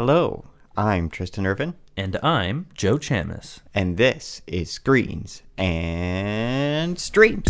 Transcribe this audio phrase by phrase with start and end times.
[0.00, 0.44] Hello,
[0.76, 3.58] I'm Tristan Irvin, And I'm Joe Chamis.
[3.74, 7.48] and this is Screens and Streams.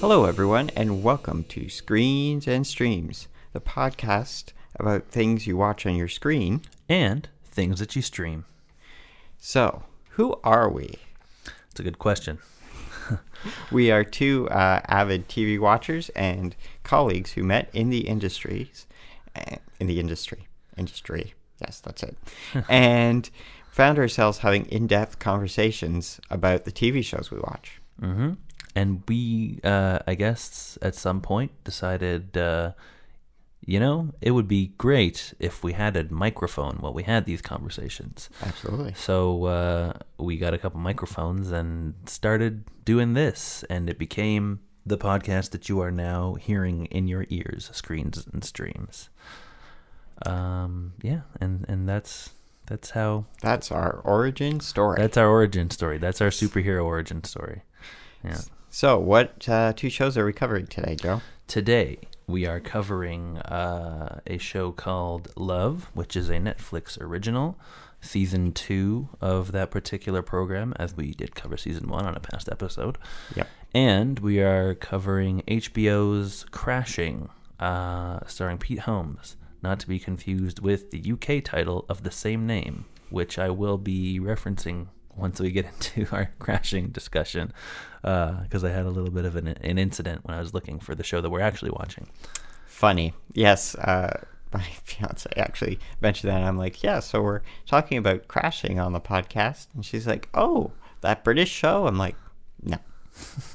[0.00, 5.94] Hello, everyone, and welcome to Screens and Streams, the podcast about things you watch on
[5.94, 6.62] your screen.
[6.88, 8.46] And things that you stream.
[9.38, 9.84] So,
[10.14, 10.96] who are we?
[11.80, 12.38] A good question.
[13.70, 18.86] We are two uh, avid TV watchers and colleagues who met in the industries,
[19.34, 21.32] uh, in the industry, industry.
[21.58, 22.18] Yes, that's it,
[22.68, 23.30] and
[23.70, 27.80] found ourselves having in-depth conversations about the TV shows we watch.
[27.98, 28.32] hmm
[28.76, 32.72] And we, uh, I guess, at some point decided, uh,
[33.64, 37.42] you know, it would be great if we had a microphone while we had these
[37.42, 38.30] conversations.
[38.42, 38.94] Absolutely.
[38.94, 44.96] So uh, we got a couple microphones and started doing this, and it became the
[44.98, 49.10] podcast that you are now hearing in your ears, screens and streams.
[50.26, 52.30] Um, yeah, and and that's
[52.66, 54.96] that's how That's our origin story.
[54.98, 55.98] that's our origin story.
[55.98, 57.62] That's our superhero origin story.
[58.24, 58.40] Yeah.
[58.68, 61.22] so, what uh, two shows are we covering today, Joe?
[61.46, 61.98] Today
[62.30, 67.58] we are covering uh, a show called Love, which is a Netflix original,
[68.00, 72.48] season two of that particular program, as we did cover season one on a past
[72.50, 72.98] episode.
[73.34, 73.48] Yep.
[73.74, 80.90] And we are covering HBO's Crashing, uh, starring Pete Holmes, not to be confused with
[80.90, 84.86] the UK title of the same name, which I will be referencing
[85.20, 87.52] once we get into our crashing discussion,
[88.02, 90.94] because I had a little bit of an, an incident when I was looking for
[90.94, 92.08] the show that we're actually watching.
[92.66, 93.12] Funny.
[93.34, 96.38] Yes, uh, my fiance actually mentioned that.
[96.38, 99.68] And I'm like, yeah, so we're talking about crashing on the podcast.
[99.74, 101.86] And she's like, oh, that British show?
[101.86, 102.16] I'm like,
[102.62, 102.78] no,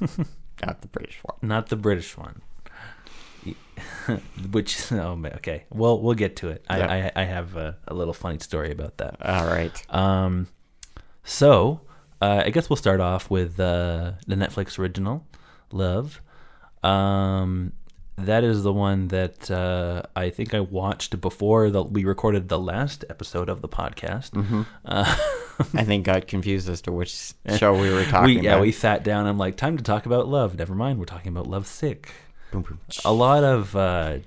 [0.64, 1.36] not the British one.
[1.42, 2.42] Not the British one.
[4.50, 6.64] Which oh ma- okay, well we'll get to it.
[6.68, 7.10] I Yeah.
[7.14, 9.16] I, I have a, a little funny story about that.
[9.24, 9.94] All right.
[9.94, 10.48] Um,
[11.26, 11.82] so
[12.22, 15.26] uh, I guess we'll start off with uh, the Netflix original,
[15.70, 16.22] Love.
[16.82, 17.72] Um,
[18.16, 22.58] that is the one that uh, I think I watched before the, we recorded the
[22.58, 24.30] last episode of the podcast.
[24.30, 24.62] Mm-hmm.
[24.84, 25.16] Uh,
[25.74, 28.62] I think got confused as to which show we were talking we, yeah, about.
[28.62, 29.26] we sat down.
[29.26, 30.56] I'm like, time to talk about Love.
[30.56, 32.12] Never mind, we're talking about Love Sick.
[32.50, 32.80] Boom, boom.
[33.04, 34.18] A lot of uh,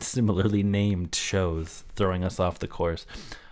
[0.00, 3.06] similarly named shows throwing us off the course.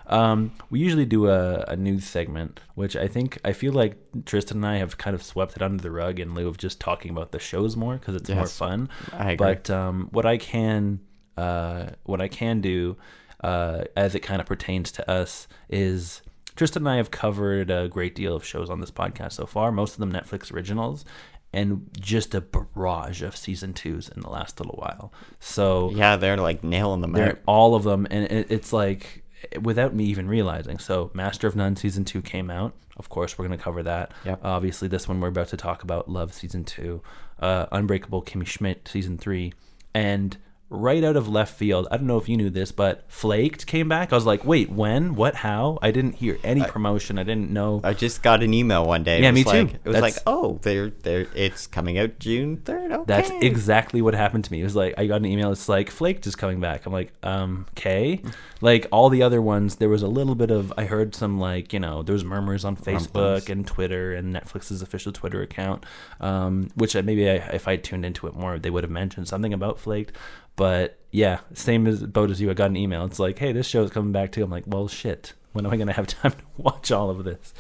[0.09, 4.59] Um, we usually do a, a news segment, which I think I feel like Tristan
[4.59, 7.11] and I have kind of swept it under the rug in lieu of just talking
[7.11, 8.89] about the shows more because it's more fun.
[9.13, 9.37] I agree.
[9.37, 11.01] But um, what I can
[11.37, 12.97] uh, what I can do
[13.45, 16.23] uh, as it kind of pertains to us is
[16.57, 19.71] Tristan and I have covered a great deal of shows on this podcast so far,
[19.71, 21.05] most of them Netflix originals,
[21.53, 25.13] and just a barrage of season twos in the last little while.
[25.39, 27.39] So yeah, they're like nailing them they're out.
[27.47, 29.23] all of them, and it, it's like
[29.61, 30.79] without me even realizing.
[30.79, 32.75] So, Master of None season two came out.
[32.97, 34.13] Of course, we're going to cover that.
[34.25, 34.41] Yep.
[34.45, 37.03] Obviously, this one we're about to talk about, Love season two,
[37.39, 39.53] uh, Unbreakable Kimmy Schmidt season three,
[39.95, 40.37] and
[40.71, 43.89] right out of left field, I don't know if you knew this, but Flaked came
[43.89, 44.13] back.
[44.13, 45.15] I was like, wait, when?
[45.15, 45.37] What?
[45.37, 45.79] How?
[45.81, 47.19] I didn't hear any promotion.
[47.19, 47.81] I didn't know.
[47.83, 49.19] I just got an email one day.
[49.19, 49.51] It Yeah, was me too.
[49.51, 52.93] like- It was That's- like, oh, they're they're it's coming out June third.
[52.93, 53.05] Okay.
[53.07, 54.61] That's exactly what happened to me.
[54.61, 55.53] It was like I got an email.
[55.53, 56.85] It's like Flaked is coming back.
[56.85, 58.21] I'm like, um, okay.
[58.61, 60.73] Like all the other ones, there was a little bit of.
[60.77, 63.49] I heard some like you know there was murmurs on Facebook Rumblings.
[63.51, 65.87] and Twitter and Netflix's official Twitter account,
[66.21, 69.53] um, which maybe I, if I tuned into it more, they would have mentioned something
[69.55, 70.13] about Flaked.
[70.59, 72.51] But yeah, same as boat as you.
[72.51, 73.05] I got an email.
[73.05, 74.43] It's like, hey, this show is coming back too.
[74.43, 75.33] I'm like, well, shit.
[75.53, 77.55] When am I gonna have time to watch all of this?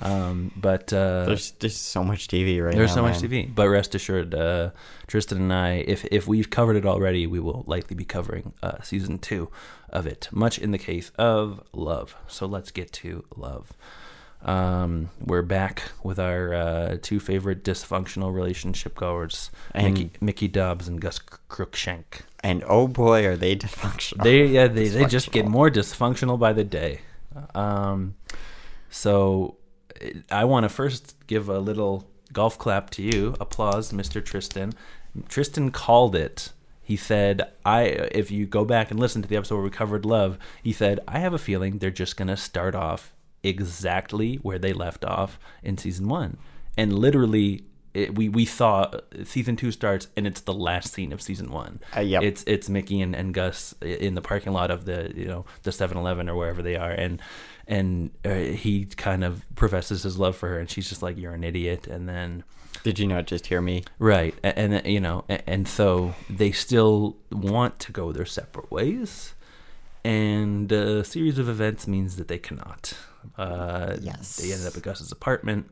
[0.00, 2.78] Um, but uh, There's there's so much TV right now.
[2.78, 2.96] there's now.
[2.96, 3.30] so much man.
[3.30, 4.70] TV, but rest assured, uh,
[5.06, 8.82] Tristan and I, if if we've covered it already, we will likely be covering uh,
[8.82, 9.48] season two
[9.90, 10.28] of it.
[10.30, 12.16] Much in the case of Love.
[12.26, 13.72] So let's get to Love.
[14.42, 20.88] Um, we're back with our uh, two favorite dysfunctional relationship goers, And- Mickey, Mickey Dobbs
[20.88, 22.22] and Gus Cruikshank.
[22.40, 24.24] And oh boy, are they dysfunctional.
[24.24, 27.02] They yeah they, they just get more dysfunctional by the day.
[27.54, 28.16] Um,
[28.90, 29.56] so
[30.30, 34.24] I want to first give a little golf clap to you, applause, Mr.
[34.24, 34.72] Tristan.
[35.28, 36.50] Tristan called it.
[36.82, 40.04] He said, "I." If you go back and listen to the episode where we covered
[40.04, 44.72] love, he said, "I have a feeling they're just gonna start off exactly where they
[44.72, 46.38] left off in season one."
[46.76, 51.20] And literally it, we we thought season two starts and it's the last scene of
[51.20, 51.80] season one.
[51.96, 52.22] Uh, yep.
[52.22, 55.70] It's it's Mickey and, and Gus in the parking lot of the you know the
[55.70, 57.20] 7-Eleven or wherever they are, and
[57.66, 61.34] and uh, he kind of professes his love for her, and she's just like, "You're
[61.34, 62.44] an idiot," and then.
[62.84, 63.84] Did you not just hear me?
[63.98, 68.24] Right, and, and uh, you know, and, and so they still want to go their
[68.24, 69.34] separate ways,
[70.04, 72.94] and a series of events means that they cannot.
[73.36, 74.36] Uh, Yes.
[74.36, 75.66] they ended up at Gus's apartment,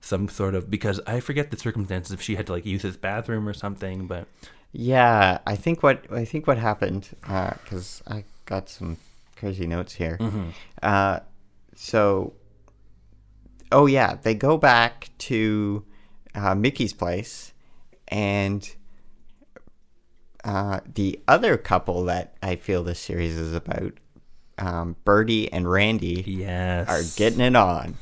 [0.00, 2.96] some sort of because I forget the circumstances if she had to like use his
[2.96, 4.26] bathroom or something, but
[4.72, 8.96] Yeah, I think what I think what happened because I got some
[9.36, 10.18] crazy notes here.
[10.82, 11.20] Uh,
[11.74, 12.32] so,
[13.72, 15.84] oh yeah, they go back to
[16.34, 17.52] uh, Mickey's place,
[18.08, 18.68] and
[20.44, 23.92] uh, the other couple that I feel this series is about,
[24.58, 27.96] um, Bertie and Randy, yes, are getting it on.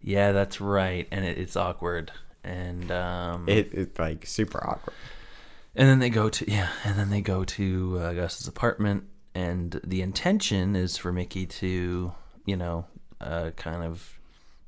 [0.00, 2.12] yeah, that's right, and it, it's awkward,
[2.44, 4.94] and um, It, it's like super awkward.
[5.74, 9.04] And then they go to yeah, and then they go to uh, Gus's apartment,
[9.34, 12.14] and the intention is for Mickey to,
[12.46, 12.86] you know,
[13.20, 14.18] uh, kind of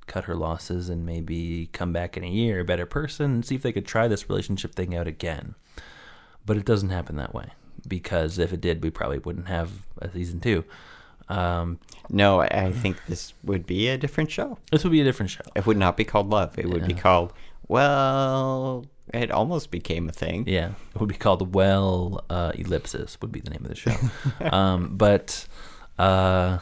[0.07, 3.55] cut her losses and maybe come back in a year a better person and see
[3.55, 5.55] if they could try this relationship thing out again.
[6.47, 7.53] But it doesn't happen that way
[7.87, 10.65] because if it did, we probably wouldn't have a season two.
[11.29, 11.79] Um,
[12.11, 14.59] No, I, think this would be a different show.
[14.73, 15.45] this would be a different show.
[15.55, 16.59] It would not be called Love.
[16.59, 17.33] It would be called,
[17.69, 20.45] well, it almost became a thing.
[20.47, 23.95] Yeah, it would be called Well uh, Ellipsis would be the name of the show.
[24.53, 25.47] um, but
[25.99, 26.59] uh,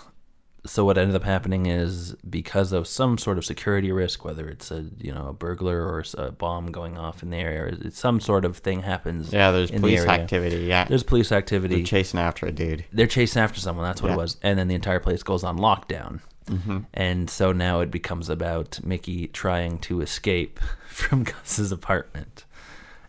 [0.67, 4.71] so what ended up happening is because of some sort of security risk, whether it's
[4.71, 8.21] a you know a burglar or a bomb going off in the area, or some
[8.21, 9.33] sort of thing happens.
[9.33, 10.11] Yeah, there's the police area.
[10.13, 10.57] activity.
[10.65, 10.85] Yeah.
[10.85, 11.77] There's police activity.
[11.77, 12.85] They're chasing after a dude.
[12.93, 13.85] They're chasing after someone.
[13.87, 14.15] That's what Yeah.
[14.15, 16.21] it was, and then the entire place goes on lockdown.
[16.47, 16.79] Mm-hmm.
[16.95, 22.45] And so now it becomes about Mickey trying to escape from Gus's apartment,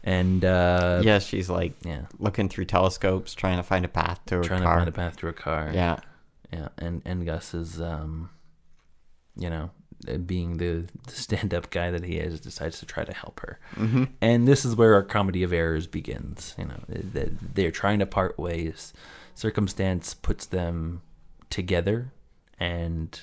[0.03, 2.05] and uh, yeah, she's like yeah.
[2.17, 4.73] looking through telescopes, trying to find a path to her trying car.
[4.75, 5.69] to find a path through a car.
[5.73, 5.99] Yeah.
[6.51, 6.69] Yeah.
[6.77, 8.29] And and Gus is, um,
[9.35, 9.71] you know,
[10.07, 13.59] uh, being the, the stand-up guy that he is, decides to try to help her.
[13.75, 14.03] Mm-hmm.
[14.21, 16.55] And this is where our comedy of errors begins.
[16.57, 18.93] You know, They- they're trying to part ways.
[19.35, 21.01] Circumstance puts them
[21.49, 22.11] together,
[22.59, 23.19] and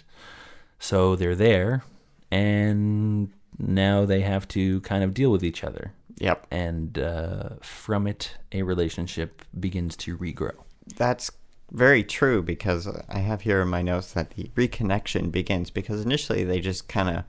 [0.79, 1.83] so they're there,
[2.31, 5.93] and now they have to kind of deal with each other.
[6.19, 6.47] Yep.
[6.53, 10.55] And uh, from it, a relationship begins to regrow.
[10.97, 11.31] That's
[11.73, 16.45] very true because I have here in my notes that the reconnection begins because initially
[16.45, 17.25] they just kind of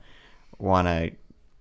[0.58, 1.10] want to,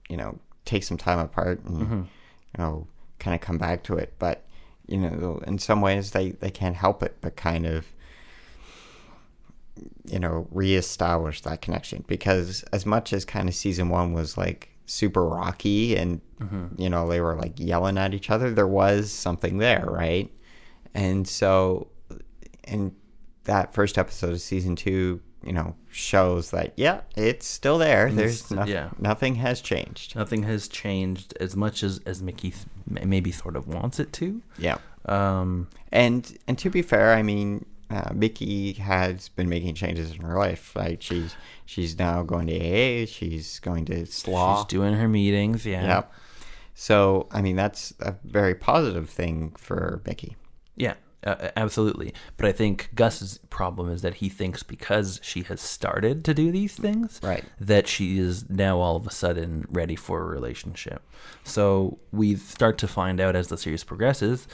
[0.09, 1.95] you know, take some time apart and, Mm-hmm.
[1.95, 2.87] you know,
[3.19, 4.13] kind of come back to it.
[4.19, 4.43] But,
[4.87, 7.85] you know, in some ways they, they can't help it but kind of,
[10.05, 14.69] you know, reestablish that connection because as much as kind of season one was like
[14.85, 16.21] super rocky and,
[16.77, 20.31] you know, they were like yelling at each other, there was something there, right?
[20.93, 21.87] And so,
[22.67, 22.93] and
[23.45, 28.11] that first episode of season two, you know, shows that yeah, it's still there.
[28.11, 28.73] There's nothing.
[28.73, 28.89] yeah.
[28.99, 30.15] Nothing has changed.
[30.15, 34.41] Nothing has changed as much as as Mickey th- maybe sort of wants it to.
[34.57, 34.77] Yeah.
[35.05, 40.21] Um, And and to be fair, I mean, uh, Mickey has been making changes in
[40.21, 40.75] her life.
[40.75, 41.35] Like She's
[41.65, 43.05] she's now going to AA.
[43.05, 44.57] She's going to SLAA.
[44.57, 45.63] she's doing her meetings.
[45.67, 45.85] Yeah.
[45.85, 46.13] Yep.
[46.73, 50.35] So I mean, that's a very positive thing for Mickey.
[50.75, 50.95] Yeah.
[51.25, 52.13] Uh, absolutely.
[52.37, 56.51] But I think Gus's problem is that he thinks because she has started to do
[56.51, 57.43] these things, Right.
[57.59, 61.01] that she is now all of a sudden ready for a relationship.
[61.43, 64.47] So we start to find out as the series progresses,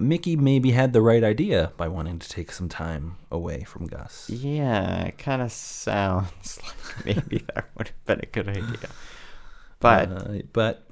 [0.00, 4.28] Mickey maybe had the right idea by wanting to take some time away from Gus.
[4.28, 8.88] Yeah, it kind of sounds like maybe that would have been a good idea,
[9.80, 10.86] but Uh, but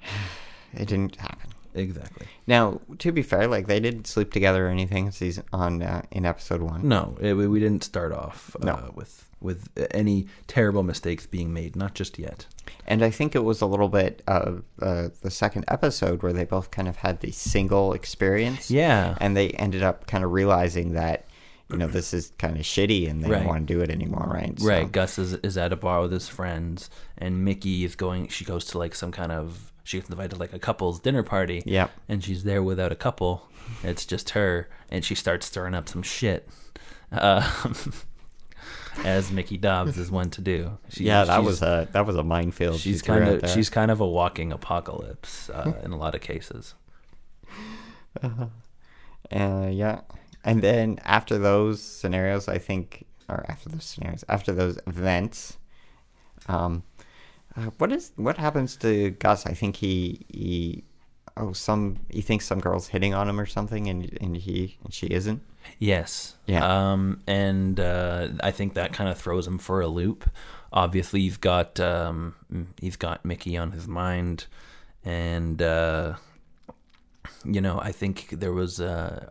[0.72, 1.45] it didn't happen.
[1.76, 2.26] Exactly.
[2.46, 6.24] Now, to be fair, like they didn't sleep together or anything season on uh, in
[6.26, 6.88] episode one.
[6.88, 8.92] No, it, we didn't start off uh, No.
[8.94, 12.46] with with any terrible mistakes being made, not just yet.
[12.86, 16.44] And I think it was a little bit of uh, the second episode where they
[16.44, 18.70] both kind of had the single experience.
[18.70, 19.16] Yeah.
[19.20, 21.26] And they ended up kind of realizing that,
[21.70, 23.38] you know, this is kind of shitty and they Right.
[23.40, 24.58] don't want to do it anymore, right?
[24.58, 24.90] So- Right.
[24.90, 28.28] Gus is, is at a bar with his friends, and Mickey is going.
[28.28, 29.70] She goes to like some kind of.
[29.86, 31.62] She gets invited to like a couple's dinner party.
[31.64, 31.92] Yep.
[32.08, 33.48] And she's there without a couple.
[33.84, 36.48] It's just her, and she starts stirring up some shit.
[37.12, 37.48] Uh,
[39.04, 40.78] as Mickey Dobbs is one to do.
[40.88, 42.80] She, Yeah, that she's- was a that was a minefield.
[42.80, 46.74] She's kind of she's kind of a walking apocalypse uh, in a lot of cases.
[48.22, 50.00] Uh, yeah.
[50.44, 55.58] And then after those scenarios, I think, or after those scenarios, after those events,
[56.48, 56.82] um,
[57.56, 59.46] Uh, what is what happens to Gus?
[59.46, 60.84] I think he he
[61.36, 64.92] oh some he thinks some girl's hitting on him or something, and and he and
[64.92, 65.42] she isn't.
[65.78, 66.36] Yes.
[66.46, 66.64] Yeah.
[66.64, 70.28] Um, and uh, I think that kind of throws him for a loop.
[70.72, 72.34] Obviously, he's got um,
[72.80, 74.46] he's got Mickey on his mind,
[75.04, 76.14] and uh,
[77.44, 79.28] you know, I think there was uh,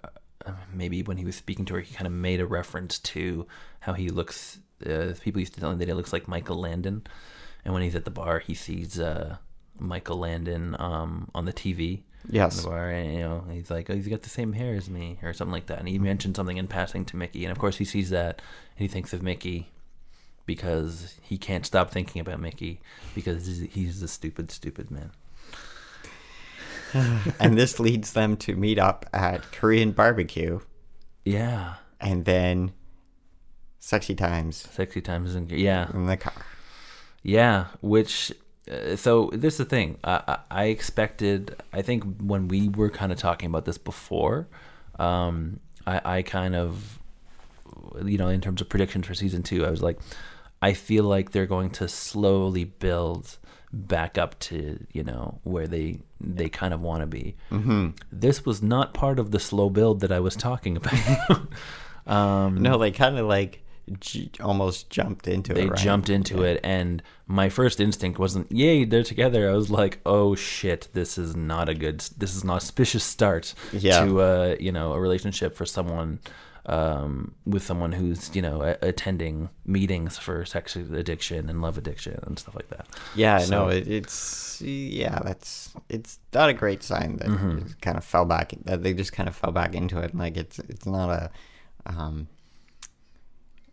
[0.73, 3.45] maybe when he was speaking to her, he kind of made a reference to
[3.81, 4.59] how he looks.
[4.85, 7.05] Uh, people used to tell him that he looks like Michael Landon,
[7.65, 9.37] and when he's at the bar, he sees uh,
[9.79, 12.03] Michael Landon um, on the TV.
[12.27, 12.57] Yes.
[12.57, 14.89] in the bar, and, you know, he's like, "Oh, he's got the same hair as
[14.89, 15.77] me," or something like that.
[15.79, 18.41] And he mentioned something in passing to Mickey, and of course, he sees that
[18.77, 19.69] and he thinks of Mickey
[20.47, 22.79] because he can't stop thinking about Mickey
[23.13, 25.11] because he's- a stupid, stupid man.
[27.39, 30.59] and this leads them to meet up at Korean barbecue,
[31.25, 32.73] Yeah, and then
[33.79, 36.33] sexy times sexy times and yeah, in the car.
[37.25, 38.31] Yeah, which
[38.71, 39.97] uh, so this is the thing.
[40.03, 41.55] I, I I expected.
[41.73, 44.47] I think when we were kind of talking about this before,
[44.99, 46.99] um, I I kind of,
[48.05, 49.97] you know, in terms of predictions for season two, I was like,
[50.61, 53.39] I feel like they're going to slowly build
[53.73, 57.35] back up to you know where they they kind of want to be.
[57.49, 57.89] Mm-hmm.
[58.11, 61.47] This was not part of the slow build that I was talking about.
[62.05, 63.64] um, No, they kind of like
[63.99, 65.69] j- almost jumped into they it.
[65.69, 65.79] right?
[65.79, 70.33] jumped into it and my first instinct wasn't yay they're together i was like oh
[70.35, 74.05] shit this is not a good this is an auspicious start Yeah.
[74.05, 76.19] to uh you know a relationship for someone
[76.67, 82.17] um with someone who's you know a- attending meetings for sex addiction and love addiction
[82.23, 86.81] and stuff like that Yeah, So- no, it, it's yeah, that's it's not a great
[86.81, 87.57] sign that Mm-hmm.
[87.67, 88.53] it kind of fell back.
[88.63, 90.15] That they just kind of fell back into it.
[90.15, 91.29] Like it's it's not a
[91.85, 92.27] um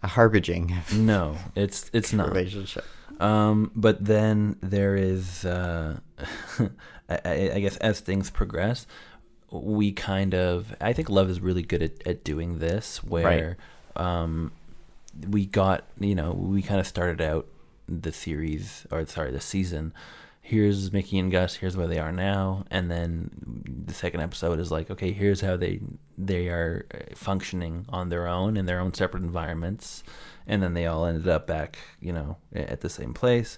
[0.03, 2.85] a harbinging no it's it's not relationship.
[3.21, 6.01] Um, but then there is, uh,
[7.09, 8.87] I, I I guess, as things progress,
[9.51, 13.57] we kind of, I think Love is really good at, at doing this, where
[13.95, 14.51] um,
[15.29, 17.47] we got, you know, we kind of started out
[17.89, 19.93] the series, or sorry, the season.
[20.45, 21.55] Here's Mickey and Gus.
[21.55, 23.31] Here's where they are now, and then
[23.87, 25.81] the second episode is like, okay, here's how they
[26.19, 30.03] they are uh, functioning on their own in their own separate environments,
[30.47, 33.57] and then they all ended up back, you know, at the same place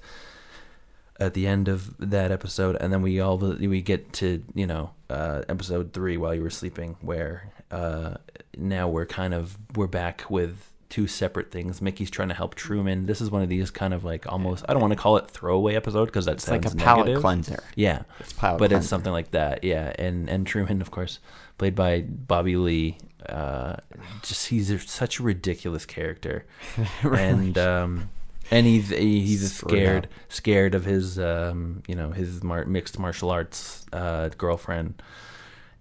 [1.21, 4.91] at the end of that episode, and then we all we get to you know
[5.11, 8.15] uh, episode three while you were sleeping, where uh,
[8.57, 11.81] now we're kind of we're back with two separate things.
[11.83, 13.07] Mickey's trying to help Truman.
[13.07, 15.29] This is one of these kind of like almost I don't want to call it
[15.31, 17.23] throwaway episode because that It's like a palate negative.
[17.23, 17.63] cleanser.
[17.75, 19.65] Yeah, It's palate but it's something like that.
[19.65, 21.19] Yeah, and and Truman, of course,
[21.59, 22.99] played by Bobby Lee.
[23.29, 23.77] Uh,
[24.23, 26.45] just he's a, such a ridiculous character,
[27.03, 28.11] and um,
[28.51, 33.87] and he's he's scared scared of his um, you know his mar- mixed martial arts
[33.93, 35.03] uh, girlfriend.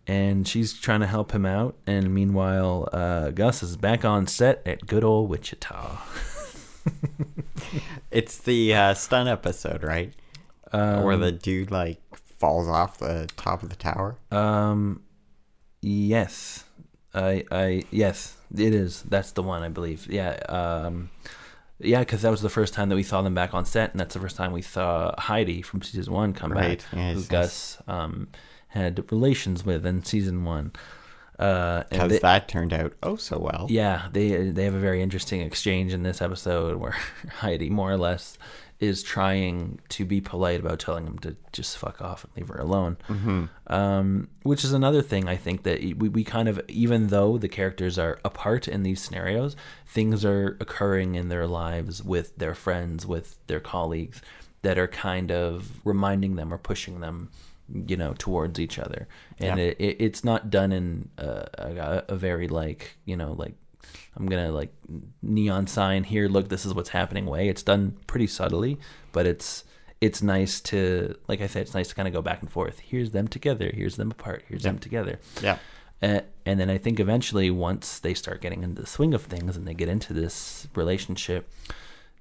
[0.06, 4.62] And she's trying to help him out, and meanwhile, uh, Gus is back on set
[4.66, 5.98] at good old Witchita.
[8.12, 10.14] It's the uh, stun episode, right?
[10.72, 12.00] Um, Where the dude like
[12.38, 14.18] falls off the top of the tower.
[14.32, 15.02] Um,
[15.82, 16.64] yes,
[17.14, 19.02] I, I, yes, it is.
[19.04, 20.08] That's the one I believe.
[20.12, 21.10] Yeah, um,
[21.80, 24.00] yeah, because that was the first time that we saw them back on set, and
[24.00, 27.20] that's the first time we saw Heidi from season one come Right, back, yes, who
[27.22, 27.28] yes.
[27.28, 28.28] Gus um
[28.74, 30.72] had relations with in season one.
[31.39, 33.65] Uh, and Because they- that turned out oh so well.
[33.70, 36.96] yeah, they they have a very interesting exchange in this episode where
[37.39, 38.38] Heidi more or less
[38.80, 42.60] is trying to be polite about telling him to just fuck off and leave her
[42.60, 42.98] alone.
[43.08, 43.46] Mm-hmm.
[43.68, 47.48] Um, which is another thing I think that we, we kind of even though the
[47.50, 49.56] characters are apart in these scenarios,
[49.88, 54.22] things are occurring in their lives with their friends, with their colleagues
[54.63, 57.30] that are kind of reminding them or pushing them
[57.88, 59.08] you know towards each other.
[59.39, 59.65] And Yeah.
[59.65, 63.53] it, it, it's not done in a, a, a very like you know like
[64.15, 64.72] i'm gonna like
[65.22, 67.48] neon sign here look this is what's happening way.
[67.50, 68.77] It's done pretty subtly
[69.12, 69.63] but it's
[70.01, 72.79] it's nice to like i said it's nice to kind of go back and forth.
[72.79, 75.20] Here's them together here's them apart here's them together.
[75.41, 75.58] Yeah.
[76.01, 79.55] uh, and then I think eventually, once they start getting into the swing of things
[79.55, 81.50] and they get into this relationship,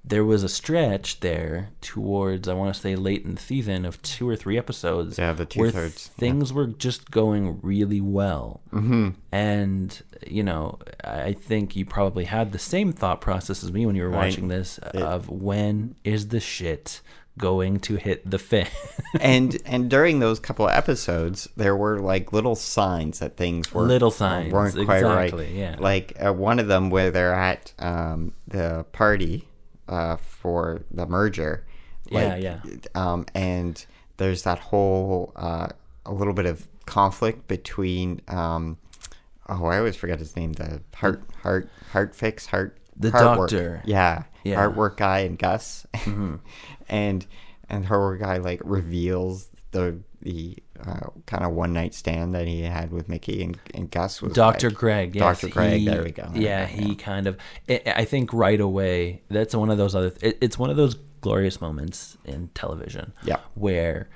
[0.05, 4.01] there was a stretch there towards I want to say late in the season of
[4.01, 5.17] two or three episodes.
[5.17, 6.19] Yeah, the two-thirds, yeah.
[6.19, 9.11] Things were just going really well, mm-hmm.
[9.31, 13.95] and you know I think you probably had the same thought process as me when
[13.95, 17.01] you were watching this of when is the shit
[17.37, 18.67] going to hit the fan.
[19.21, 23.83] and and during those couple of episodes, there were like little signs that things were
[23.83, 25.49] Little signs, weren't quite right.
[25.49, 25.77] yeah.
[25.79, 29.47] Like uh, one of them where they're at um, the party
[29.87, 31.65] uh, for the merger,
[32.09, 32.59] Yeah, yeah.
[32.95, 33.85] Um, and
[34.17, 35.67] there's that whole uh,
[36.05, 38.77] a little bit of conflict between um,
[39.49, 43.49] oh I always forget his name the heart heart heart fix heart The heart work.
[43.49, 43.81] doctor.
[43.85, 44.55] yeah Yeah.
[44.55, 46.35] heart work guy and Gus Mm-hmm.
[46.89, 47.25] and
[47.69, 52.61] and her guy like reveals the the uh, kind of one night stand that he
[52.63, 54.69] had with Mickey and, and Gus was Dr.
[54.69, 55.15] like- Greg.
[55.15, 55.53] Yes, Dr.
[55.53, 56.29] Greg, he- there we go.
[56.33, 57.37] Yeah, he kind of.
[57.69, 60.11] I I think right away that's one of those other.
[60.21, 63.13] It, it's one of those glorious moments in television.
[63.23, 63.37] Yeah.
[63.55, 64.09] Where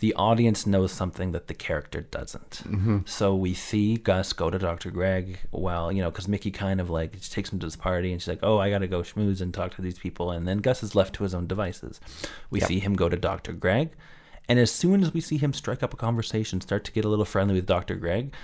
[0.00, 2.62] the audience knows something that the character doesn't.
[2.66, 2.98] Mm-hmm.
[3.06, 4.90] So we see Gus go to Dr.
[4.90, 8.20] Greg while, you know, because Mickey kind of like takes him to this party and
[8.20, 10.30] she's like, oh, I got to go schmooze and talk to these people.
[10.30, 12.00] And then Gus is left to his own devices.
[12.50, 13.52] We see him go to Dr.
[13.54, 13.92] Greg.
[14.48, 17.08] And as soon as we see him strike up a conversation, start to get a
[17.08, 17.96] little friendly with Dr.
[17.96, 18.34] Greg,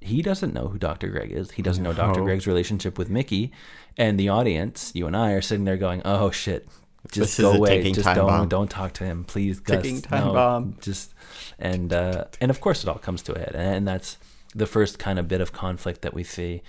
[0.00, 1.08] he doesn't know who Dr.
[1.08, 1.52] Greg is.
[1.52, 2.22] He doesn't know Dr.
[2.22, 3.50] Greg's relationship with Mickey.
[3.96, 6.68] And the audience, you and I, are sitting there going, oh shit.
[7.10, 7.90] Just This go away.
[7.92, 8.48] Just time don't bomb.
[8.48, 9.60] don't talk to him, please.
[9.60, 9.82] Gus.
[9.82, 10.76] Ticking time No, bomb.
[10.82, 11.14] Just
[11.58, 14.18] and uh, and of course it all comes to a head, and that's
[14.54, 16.60] the first kind of bit of conflict that we see.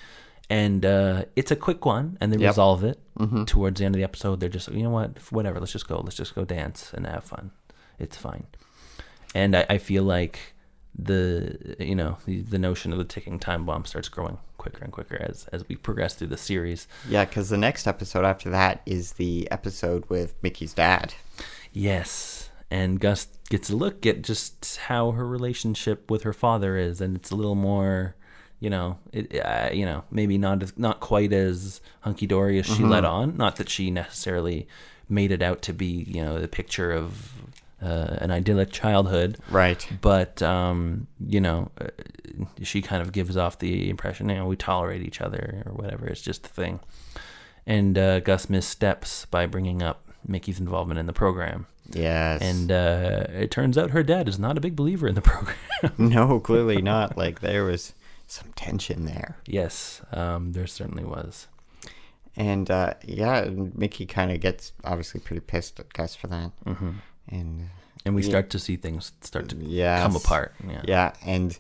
[0.49, 2.49] And uh, it's a quick one, and they Yep.
[2.51, 2.99] resolve it
[3.47, 4.39] towards the end of the episode.
[4.39, 5.59] They're just, you know what, whatever.
[5.59, 5.99] Let's just go.
[5.99, 7.51] Let's just go dance and have fun.
[7.97, 8.45] It's fine.
[9.35, 10.53] And I, I feel like
[10.97, 14.91] the you know the, the notion of the ticking time bomb starts growing quicker and
[14.91, 16.87] quicker as as we progress through the series.
[17.07, 21.13] Yeah, because the next episode after that is the episode with Mickey's dad.
[21.71, 27.01] Yes, and Gus gets a look at just how her relationship with her father is,
[27.01, 28.15] and it's a little more,
[28.59, 32.65] you know, it, uh, you know, maybe not as, not quite as hunky dory as
[32.65, 33.37] she let on.
[33.37, 34.67] Not that she necessarily
[35.07, 37.33] made it out to be, you know, the picture of
[37.81, 39.87] uh, an idyllic childhood, Right.
[40.01, 41.87] but um, you know, uh,
[42.63, 46.05] she kind of gives off the impression, you know, we tolerate each other or whatever.
[46.07, 46.79] It's just a thing.
[47.65, 51.67] And uh, Gus missteps by bringing up Mickey's involvement in the program.
[51.91, 52.41] Yes.
[52.41, 55.55] And uh, it turns out her dad is not a big believer in the program.
[55.97, 57.17] no, clearly not.
[57.17, 57.93] Like there was
[58.27, 59.37] some tension there.
[59.47, 61.47] yes, um, there certainly was.
[62.35, 66.51] And uh, yeah, Mickey kind of gets obviously pretty pissed at Gus for that.
[66.65, 66.91] Mm-hmm.
[67.31, 67.69] And
[68.05, 68.29] And we Yeah.
[68.29, 70.53] start to see things start to yeah, come apart.
[70.67, 70.81] Yeah.
[70.85, 71.57] Yeah, and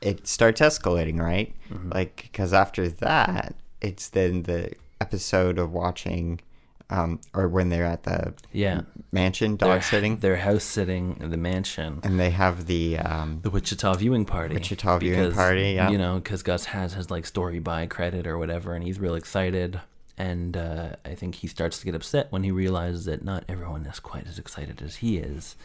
[0.00, 1.54] it starts escalating, right?
[1.70, 1.90] Mm-hmm.
[1.92, 6.40] Like because after that, it's then the episode of watching,
[6.88, 8.82] um, or when they're at the Yeah.
[9.12, 12.00] mansion dog They're- sitting, They're house sitting the mansion.
[12.02, 14.54] and they have the um, the Witchita viewing party.
[14.56, 15.90] Witchita viewing party, yeah.
[15.90, 19.14] You know, because Gus has his like story by credit or whatever, and he's real
[19.14, 19.80] excited.
[20.16, 23.84] And uh, I think he starts to get upset when he realizes that not everyone
[23.86, 25.56] is quite as excited as he is.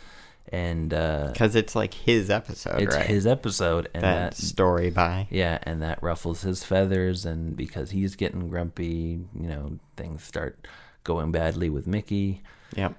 [0.51, 3.05] And uh, because it's like his episode, it's right?
[3.05, 7.23] his episode, and that that, story by yeah, and that ruffles his feathers.
[7.23, 10.67] And because he's getting grumpy, you know, things start
[11.03, 12.41] going badly with Mickey.
[12.75, 12.95] yep.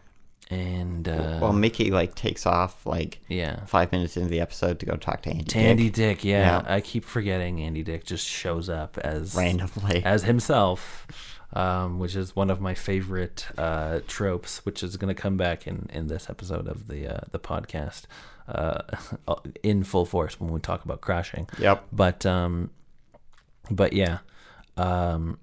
[0.48, 4.86] And uh, well, Mickey like takes off like yeah, five minutes into the episode to
[4.86, 5.44] go talk to Andy.
[5.44, 6.74] to Andy Dick Dick, yeah, Yeah.
[6.74, 10.04] I keep forgetting Andy Dick just shows up as randomly.
[10.04, 11.06] as himself,
[11.52, 15.66] um, which is one of my favorite uh, tropes, which is going to come back
[15.66, 18.04] in, in this episode of the uh, the podcast
[18.48, 18.82] uh,
[19.62, 21.48] in full force when we talk about crashing.
[21.58, 21.84] Yep.
[21.92, 22.70] But um,
[23.70, 24.18] but yeah,
[24.76, 25.38] um,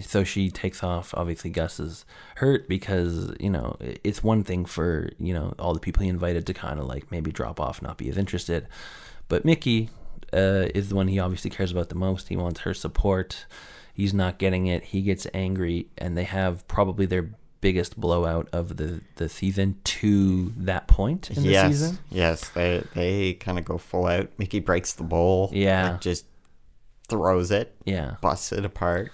[0.00, 1.14] so she takes off.
[1.14, 2.04] Obviously, Gus is
[2.36, 6.46] hurt because you know it's one thing for you know all the people he invited
[6.46, 8.66] to kind of like maybe drop off, not be as interested,
[9.28, 9.90] but Mickey
[10.32, 12.28] uh, is the one he obviously cares about the most.
[12.28, 13.46] He wants her support.
[14.00, 14.82] He's not getting it.
[14.84, 20.50] He gets angry, and they have probably their biggest blowout of the the season to
[20.56, 21.98] that point in the season.
[22.10, 24.30] yes, they they kind of go full out.
[24.38, 25.50] Mickey breaks the bowl.
[25.52, 25.92] Yeah.
[25.92, 26.24] like, just
[27.08, 29.12] throws it, Yeah, busts it apart.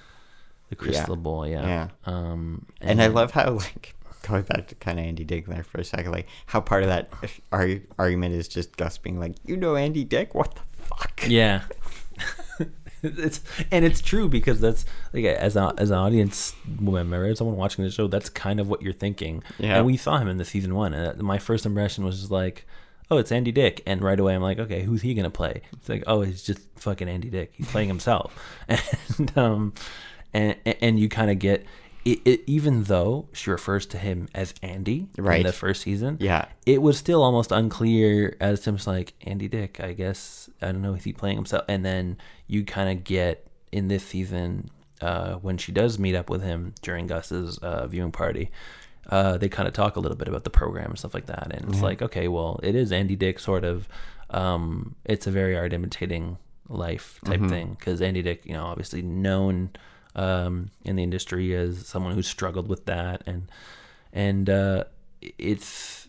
[0.68, 1.46] the crystal ball.
[1.49, 1.66] Yeah.
[1.66, 1.88] Yeah.
[2.05, 5.81] Um, And I love how like going back to kind of Andy Dick there for
[5.81, 7.11] a second, like how part of that
[7.53, 10.35] argu- argument is just Gus being like, "You know Andy Dick?
[10.35, 11.62] What the fuck?" Yeah.
[13.07, 13.40] it's
[13.71, 17.85] and it's true because that's like as a, as an audience member, as someone watching
[17.85, 19.42] the show, that's kind of what you're thinking.
[19.59, 19.77] Yeah.
[19.79, 22.66] And we saw him in the season one, and my first impression was just like,
[23.11, 25.88] "Oh, it's Andy Dick," and right away I'm like, "Okay, who's he gonna play?" It's
[25.88, 27.53] like, "Oh, he's just fucking Andy Dick.
[27.55, 28.35] He's playing himself,"
[29.19, 29.75] and um,
[30.33, 31.64] and and you kind of get.
[32.07, 35.40] It, it, even though she refers to him as Andy Right.
[35.40, 36.47] in the first season, Yeah.
[36.64, 40.49] it was still almost unclear as to like Andy Dick, I guess.
[40.62, 41.64] I don't know if he playing himself.
[41.69, 42.16] And then
[42.47, 46.75] you kind of get in this season uh, when she does meet up with him
[46.81, 48.51] during Gus's uh, viewing party.
[49.11, 51.53] Uh, they kind of talk a little bit about the program and stuff like that,
[51.53, 53.88] and it's like, okay, well, it is Andy Dick, sort of.
[54.31, 56.38] Um, it's a very art imitating
[56.69, 59.71] life type thing because Andy Dick, you know, obviously known
[60.16, 63.48] um, in the industry as someone who struggled with that and
[64.12, 64.85] and uh,
[65.38, 66.09] it's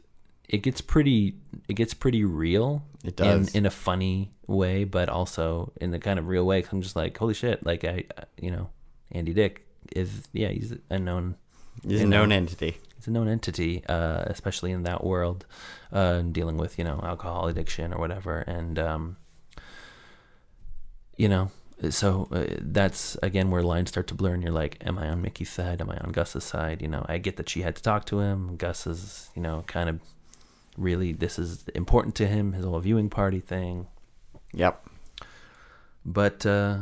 [0.49, 1.35] it gets pretty
[1.67, 2.81] it gets pretty real.
[3.03, 3.49] It does.
[3.53, 6.61] in in a funny way, but also in the kind of real way.
[6.61, 7.65] 'cause I'm just like, holy shit!
[7.65, 8.69] Like I, I- you know,
[9.11, 9.65] Andy Dick
[9.95, 11.35] is yeah, he's a known
[11.83, 12.77] He's a you know, known entity.
[12.95, 15.45] he's a known entity, uh, especially in that world,
[15.91, 19.17] uh, dealing with you know alcohol addiction or whatever, and um,
[21.17, 21.51] you know,
[21.89, 25.21] so uh, that's again where lines start to blur, and you're like, am I on
[25.21, 25.79] Mickey's side?
[25.81, 26.81] Am I on Gus's side?
[26.81, 28.55] You know, I get that she had to talk to him.
[28.57, 29.99] Gus is you know kind of
[30.77, 33.87] really this is important to him, his whole viewing party thing,
[34.53, 34.85] Yep.
[36.05, 36.79] but uh,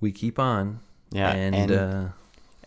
[0.00, 1.30] we keep on, Yeah.
[1.32, 2.04] and, And, uh,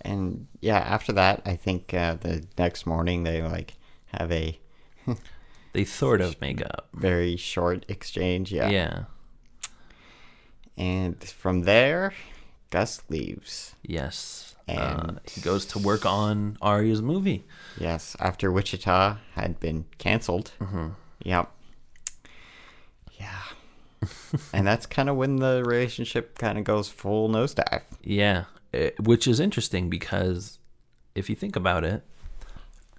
[0.01, 3.73] and yeah, after that, I think uh, the next morning they like
[4.07, 4.59] have a
[5.73, 6.87] they sort of make up.
[6.93, 8.51] very short exchange.
[8.51, 8.69] Yeah.
[8.69, 9.03] yeah.
[10.81, 12.13] And from there,
[12.71, 13.75] Gus leaves.
[13.83, 14.55] Yes.
[14.67, 17.43] uh, And- he goes to work on Arya's movie.
[17.79, 20.51] Yes, after Witchita had been canceled.
[20.59, 20.89] Mm-hmm.
[21.23, 21.51] Yep.
[23.19, 23.41] Yeah.
[24.53, 27.83] and that's kind of when the relationship kind of goes full nosedive.
[28.03, 30.57] Yeah, eh, which is interesting because
[31.13, 32.03] if you think about it,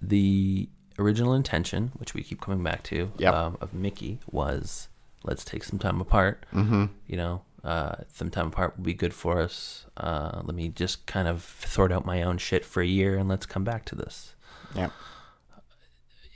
[0.01, 3.33] the original intention, which we keep coming back to, Yep.
[3.33, 4.87] um, of Mickey was
[5.25, 6.45] let's take some time apart.
[6.53, 6.85] Mm-hmm.
[7.07, 9.85] You know, uh, some time apart will be good for us.
[9.95, 13.29] Uh, let me just kind of sort out my own shit for a year and
[13.29, 14.35] let's come back to this.
[14.75, 14.91] Yep.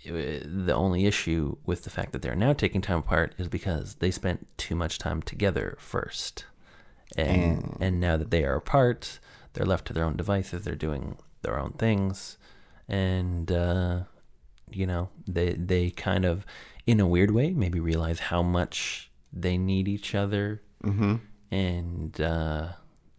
[0.07, 3.95] Uh, the only issue with the fact that they're now taking time apart is because
[3.95, 6.45] they spent too much time together first.
[7.17, 9.19] And and now that they are apart,
[9.53, 12.37] they're left to their own devices, they're doing their own things
[12.87, 14.01] and uh
[14.69, 16.45] you know, they they kind of
[16.85, 21.15] in a weird way maybe realize how much they need each other Mm-hmm.
[21.51, 22.67] and uh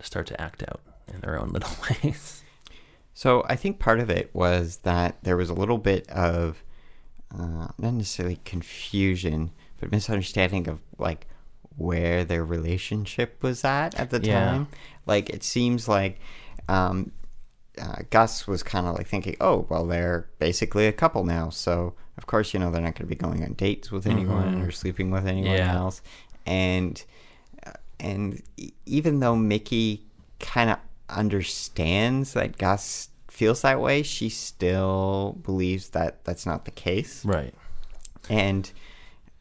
[0.01, 0.81] start to act out
[1.13, 1.71] in their own little
[2.05, 2.43] ways.
[3.15, 6.63] So I think part of it was that there was a little bit of
[7.37, 11.27] uh, not necessarily confusion, but misunderstanding of like
[11.77, 14.39] where their relationship was at at the Yeah.
[14.47, 14.69] time.
[15.05, 16.21] Like it seems like
[16.69, 17.11] um,
[17.81, 21.95] uh, Gus was kind of like thinking, oh, well, they're basically a couple now, so
[22.17, 24.71] of course you know they're not going to be going on dates with anyone or
[24.71, 25.77] sleeping with anyone Yeah.
[25.77, 26.03] else,
[26.47, 27.03] and
[28.01, 28.43] and
[28.87, 30.07] even though Mickey
[30.41, 36.71] kind of understands that Gus feels that way, she still believes that that's not the
[36.71, 37.25] case.
[37.25, 37.55] Right.
[38.29, 38.71] And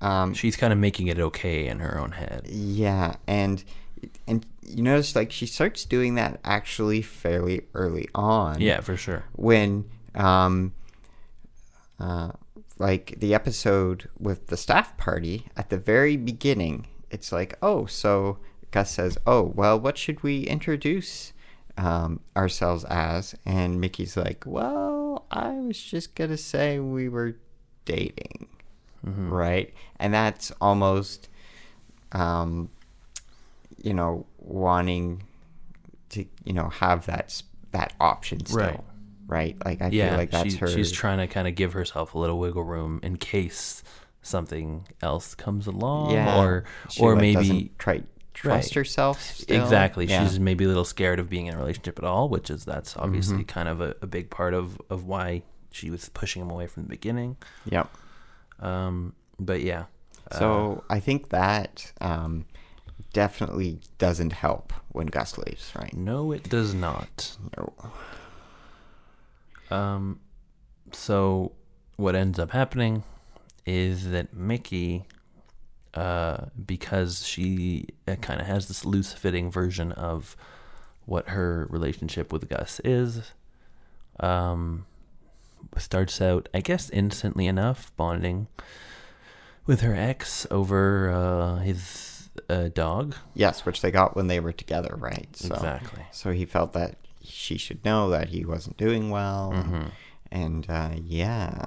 [0.01, 2.43] um, She's kind of making it okay in her own head.
[2.47, 3.63] yeah, and
[4.27, 8.61] and you notice like she starts doing that actually fairly early on.
[8.61, 9.23] Yeah, for sure.
[9.33, 10.73] when um
[11.99, 12.31] uh
[12.79, 18.37] like the episode with the staff party at the very beginning it's like oh so
[18.71, 21.33] gus says oh well what should we introduce
[21.79, 23.35] um, ourselves as?
[23.45, 27.35] And mickey's like well i was just gonna say we were
[27.87, 28.47] dating.
[29.03, 29.73] Right?
[29.99, 31.29] And that's almost
[32.11, 32.69] um
[33.83, 35.23] you know wanting
[36.09, 37.41] to you know have that
[37.71, 38.59] that option still.
[38.59, 38.79] Right.
[39.27, 39.65] right?
[39.65, 42.13] Like i yeah, feel like that's she's, her she's trying to kind of give herself
[42.13, 43.83] a little wiggle room in case
[44.27, 48.75] something else comes along, yeah or She, or like, maybe try trust Right.
[48.75, 49.59] herself still.
[49.63, 50.23] exactly Yeah.
[50.27, 52.95] she's maybe a little scared of being in a relationship at all, which is that's
[52.97, 53.43] obviously Mm-hmm.
[53.45, 56.83] kind of a, a big part of of why she was pushing him away from
[56.83, 57.37] the beginning.
[57.65, 57.89] yep
[58.59, 59.85] Um, but yeah,
[60.31, 62.45] uh, so i think that um
[63.13, 67.35] definitely doesn't help when gus leaves right no, it does not.
[67.57, 67.73] No.
[69.69, 70.19] Um,
[70.91, 71.53] so
[71.97, 73.03] what ends up happening
[73.67, 75.03] is that Mickey,
[75.93, 77.87] uh, because she
[78.21, 80.35] kind of has this loose fitting version of
[81.05, 83.31] what her relationship with Gus is,
[84.19, 84.85] um,
[85.77, 88.47] starts out, I guess, innocently enough, bonding
[89.65, 93.15] with her ex over uh, his uh, dog.
[93.33, 96.03] yes which they got when they were together right so Exactly.
[96.11, 99.87] so he felt that she should know that he wasn't doing well Mm-hmm.
[100.31, 101.65] and uh yeah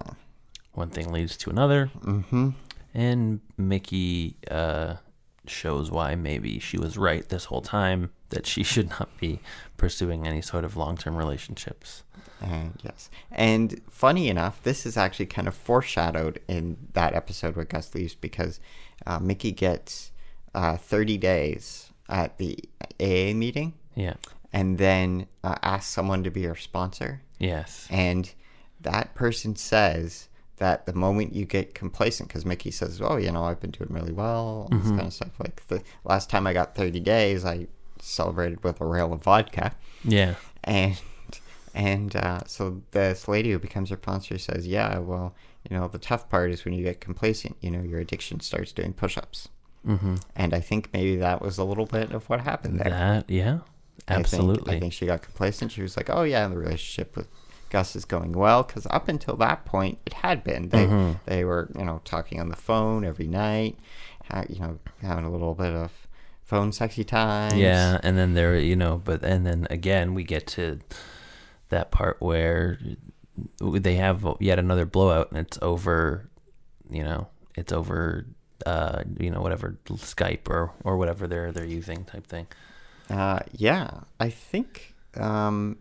[0.73, 1.91] One thing leads to another.
[2.01, 2.51] mm-hmm
[2.95, 4.97] And Mickey uh,
[5.47, 9.41] shows why maybe she was right this whole time that she should not be
[9.77, 12.05] pursuing any sort of long term relationships.
[12.43, 13.11] And yes.
[13.31, 18.15] And funny enough, this is actually kind of foreshadowed in that episode where Gus leaves
[18.15, 18.61] because
[19.07, 20.11] uh, Mickey gets
[20.55, 22.59] uh, 30 days at the
[22.99, 24.15] AA meeting Yeah.
[24.53, 27.23] and then uh, asks someone to be her sponsor.
[27.39, 27.87] Yes.
[27.91, 28.33] And
[28.81, 30.29] that person says
[30.61, 33.93] that the moment you get complacent, because Mickey says, Oh, you know, I've been doing
[33.93, 35.33] really well, all this kind of stuff.
[35.41, 37.67] Like the last time I got 30 days, I
[38.01, 39.73] celebrated with a rail of vodka
[40.05, 40.35] Yeah.
[40.65, 40.99] and
[41.75, 45.35] And uh, so this lady who becomes her sponsor says, "Yeah, well,
[45.69, 47.57] you know, the tough part is when you get complacent.
[47.61, 49.49] You know, your addiction starts doing push-ups."
[49.87, 50.17] Mm-hmm.
[50.35, 52.91] And I think maybe that was a little bit of what happened there.
[52.91, 53.61] That yeah,
[54.09, 54.77] I think- absolutely.
[54.77, 55.71] I think, she got complacent.
[55.71, 57.29] She was like, "Oh yeah, the relationship with
[57.71, 60.69] Gus is going well," because up until that point, it had been.
[60.69, 61.21] They Mhm.
[61.27, 63.79] they were you know talking on the phone every night,
[64.31, 66.07] ha- you know having a little bit of
[66.43, 67.57] phone sexy time.
[67.57, 70.81] Yeah, and then there, you know, but and then again we get to
[71.71, 72.79] that part where
[73.61, 76.29] they have yet another blowout, and it's over.
[76.91, 78.27] You know, it's over.
[78.67, 82.47] Uh, you know, whatever Skype or or whatever they're they're using type thing.
[83.09, 85.79] Uh, yeah, I think um,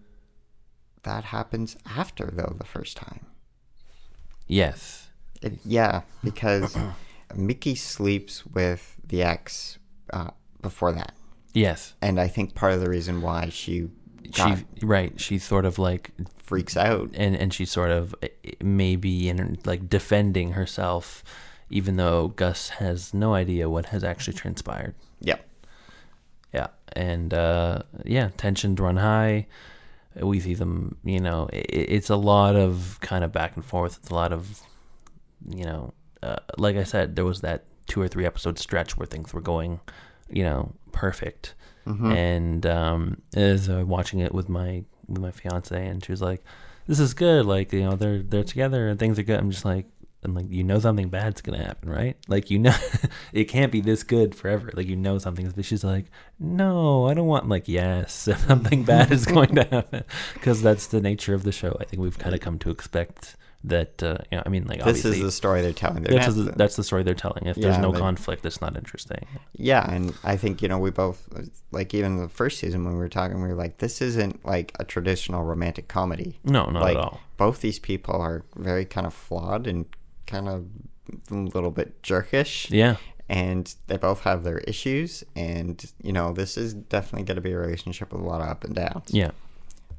[1.03, 3.25] that happens after though the first time.
[4.47, 5.09] Yes.
[5.41, 6.77] It, yeah, because
[7.35, 9.77] Mickey sleeps with the ex
[10.11, 10.31] uh,
[10.61, 11.13] before that,
[11.53, 11.93] Yes.
[12.01, 13.89] and I think part of the reason why she
[14.35, 15.19] got, She right.
[15.19, 16.11] She's sort of like
[16.43, 17.11] freaks out.
[17.13, 18.27] and and she's sort of eh,
[18.61, 21.23] maybe in like defending herself,
[21.69, 24.93] even though Gus has no idea what has actually transpired.
[25.21, 25.45] Yep.
[26.53, 29.45] Yeah, and uh, yeah, tensions run high.
[30.15, 33.97] We see them, you know, i it's a lot of kind of back and forth.
[33.97, 34.61] It's a lot of,
[35.47, 35.93] you know,
[36.23, 39.41] uh, like I said, there was that two or three episode stretch where things were
[39.41, 39.79] going,
[40.29, 41.55] you know, perfect.
[41.85, 42.11] Mm-hmm.
[42.11, 46.43] And um, as uh, watching it with my with my fiance, and she was like,
[46.87, 47.45] "This is good.
[47.45, 49.87] Like, you know, they're they're together and things are good." I'm just like,
[50.23, 52.17] I'm like, you know, something bad's gonna happen, right?
[52.27, 52.75] Like, you know,
[53.33, 54.69] it can't be this good forever.
[54.73, 55.53] Like, you know, something's.
[55.53, 56.05] But she's like,
[56.39, 58.13] "No, I don't want." I'm like, yes,
[58.47, 60.03] something bad is going to happen
[60.33, 61.75] because that's the nature of the show.
[61.79, 64.03] I think we've kind of come to expect that.
[64.03, 66.03] Uh, you know, I mean, like, This is the story they're telling.
[66.03, 67.45] They're that's, the, that's the story they're telling.
[67.45, 69.25] If there's no but- conflict, it's not interesting.
[69.53, 71.29] Yeah, and I think you know we both
[71.71, 74.73] like even the first season when we were talking, we were like, this isn't like
[74.81, 76.39] a traditional romantic comedy.
[76.43, 77.21] No, not like at all.
[77.37, 79.85] both these people are very kind of flawed and
[80.29, 80.65] kind of
[81.31, 82.69] a little bit jerkish.
[82.69, 82.95] Yeah.
[83.27, 87.51] and they both have their issues, and you know this is definitely going to be
[87.51, 89.09] a relationship with a lot of up and downs.
[89.11, 89.31] Yeah.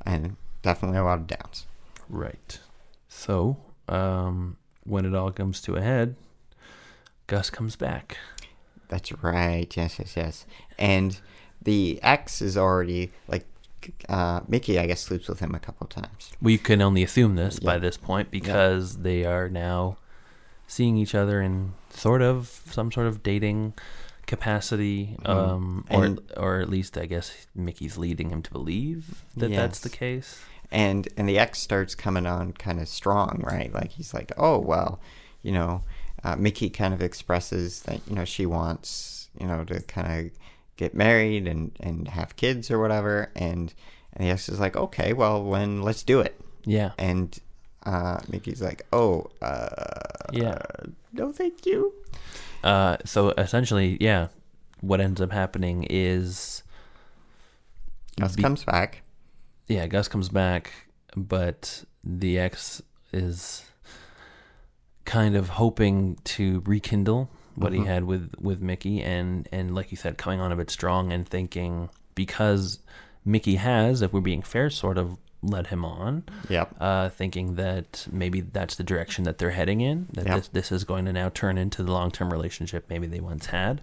[0.07, 1.67] and definitely a lot of downs.
[2.09, 2.59] Right.
[3.09, 3.57] So,
[3.89, 6.17] um, when it all comes to a head,
[7.27, 8.17] Gus comes back.
[8.89, 9.67] That's right.
[9.77, 10.47] Yes, yes, yes.
[10.79, 11.21] And
[11.63, 13.47] the ex is already like
[14.09, 14.79] uh, Mickey.
[14.79, 16.33] I guess sleeps with him a couple of times.
[16.43, 19.99] We can only assume this by this point because they are now
[20.71, 23.75] seeing each other in sort of some sort of dating
[24.27, 25.29] capacity, Mhm.
[25.29, 29.81] um, or And- or at least I guess Mickey's leading him to believe that that's
[29.81, 30.39] the case.
[30.71, 33.75] and and the ex starts coming on kind of strong, right?
[33.75, 35.01] Like he's like, oh well,
[35.43, 35.83] you know,
[36.23, 40.33] uh, Mickey kind of expresses that you know she wants you know to kind of
[40.77, 43.75] get married and and have kids or whatever, and
[44.13, 46.93] and the ex is like, okay, well then let's do it, Yeah.
[46.99, 47.37] and
[47.87, 50.59] uh, Mickey's like, oh, uh, Yeah.
[51.13, 51.93] no, thank you.
[52.63, 54.29] Uh, so essentially, yeah,
[54.81, 56.63] what ends up happening is
[58.19, 59.03] Gus comes back.
[59.69, 60.73] yeah, Gus comes back,
[61.17, 63.65] but the ex is
[65.05, 67.77] kind of hoping to rekindle what Mhm.
[67.81, 71.13] he had with with Mickey, and and like you said, coming on a bit strong
[71.13, 72.79] and thinking because
[73.25, 76.75] Mickey has, if we're being fair, sort of led him on, Yep.
[76.81, 80.07] uh, thinking that maybe that's the direction that they're heading in.
[80.13, 80.37] That Yep.
[80.37, 83.47] this, this is going to now turn into the long term relationship maybe they once
[83.47, 83.81] had.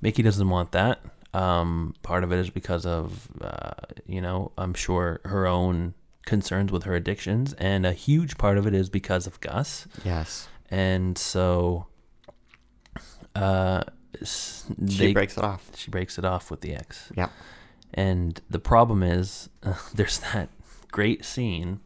[0.00, 1.00] Mickey doesn't want that.
[1.34, 3.70] Um, part of it is because of, uh,
[4.06, 5.94] you know, I'm sure her own
[6.26, 9.86] concerns with her addictions, and a huge part of it is because of Gus.
[10.04, 10.48] Yes.
[10.70, 11.86] And so,
[13.34, 13.82] uh,
[14.20, 15.70] s- She breaks it off.
[15.76, 17.10] she breaks it off with the ex.
[17.16, 17.28] Yeah.
[17.92, 20.48] And the problem is, uh, there's that
[20.90, 21.80] great scene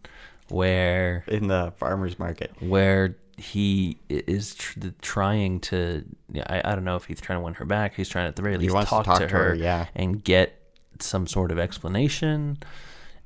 [0.49, 2.53] where In the farmer's market.
[2.61, 7.45] where he is tr- trying to yeah, I, I don't know if he's trying to
[7.45, 9.27] win her back he's trying to at the very least wants to talk, talk to
[9.27, 9.87] to her, her yeah.
[9.95, 10.61] and get
[11.01, 12.59] some sort of explanation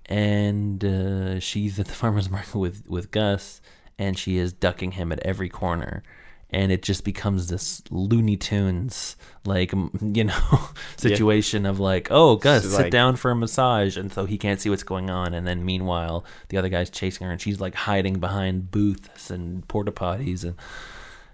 [0.07, 3.61] and uh, she's at the farmer's market with with gus
[3.99, 6.03] and she is ducking him at every corner
[6.51, 10.61] and it just becomes this looney tunes like you know
[10.97, 14.61] situation of like oh gus sit like- down for a massage and so he can't
[14.61, 17.75] see what's going on and then meanwhile the other guy's chasing her and she's like
[17.75, 20.55] hiding behind booths and porta potties and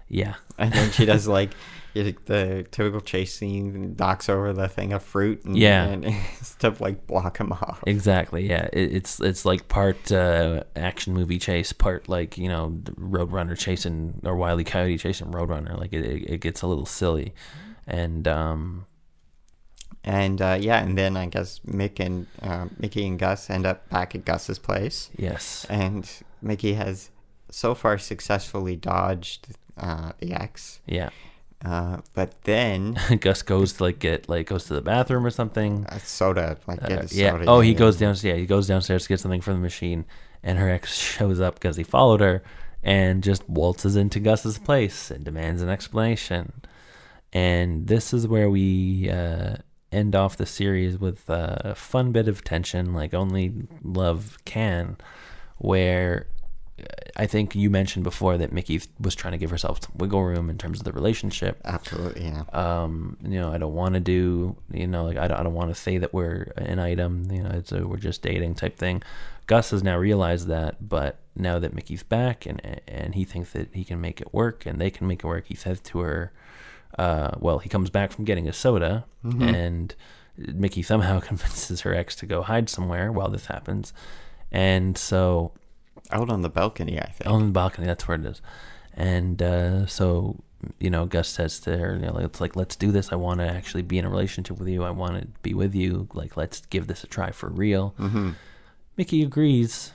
[0.07, 0.35] yeah.
[0.57, 1.51] And then she does like
[2.03, 5.85] the typical chase scene, knocks over the thing of fruit, and, Yeah.
[5.85, 6.03] and
[6.59, 7.83] to like block him off.
[7.87, 12.71] exactly yeah it, it's it's like part uh, action movie chase part like you know
[12.99, 14.65] roadrunner chasing or wily E.
[14.65, 17.33] coyote chasing roadrunner like it, it, it gets a little silly
[17.87, 18.85] and um
[20.03, 23.89] And uh, yeah, and then I guess Mick and uh, Mickey and Gus end up
[23.89, 25.65] back at Gus's place, Yes.
[25.67, 26.07] and
[26.43, 27.09] Mickey has
[27.49, 30.79] so far successfully dodged uh, the ex.
[30.85, 31.09] Yeah.
[31.63, 35.85] Uh, but then Gus goes to like get like goes to the bathroom or something.
[35.89, 37.31] a soda, like get Uh, a yeah.
[37.31, 37.45] soda.
[37.47, 38.35] Oh, he goes downstairs.
[38.35, 40.05] Yeah, he goes downstairs to get something from the machine,
[40.43, 42.43] and her ex shows up because he followed her,
[42.83, 46.51] and just waltzes into Gus's place and demands an explanation.
[47.33, 49.55] And this is where we uh,
[49.91, 54.97] end off the series with a fun bit of tension, like only love can,
[55.57, 56.34] where uh,
[57.15, 60.49] I think you mentioned before that Mickey was trying to give herself some wiggle room
[60.49, 62.43] in terms of the relationship Absolutely, yeah.
[62.51, 65.53] um, you know, I don't want to do, you know, like I don't, I don't
[65.53, 68.77] want to say that we're an item, you know, it's a, we're just dating type
[68.77, 69.01] thing.
[69.47, 73.73] Gus has now realized that, but now that Mickey's back and and he thinks that
[73.73, 76.33] he can make it work and they can make it work, he says to her,
[76.99, 79.05] uh, well, he comes back from getting a soda
[79.55, 79.95] and
[80.37, 83.93] Mickey somehow convinces her ex to go hide somewhere while this happens,
[84.51, 85.53] and so
[86.11, 87.29] Out on the balcony, I think.
[87.29, 87.87] on the balcony.
[87.87, 88.41] That's where it is.
[88.93, 90.41] And uh, so,
[90.79, 93.11] you know, Gus says to her, you know, it's like, let's do this.
[93.11, 94.83] I want to actually be in a relationship with you.
[94.83, 96.07] I want to be with you.
[96.13, 97.93] Like, let's give this a try for real.
[97.99, 98.31] Mm-hmm.
[98.97, 99.93] Mickey agrees.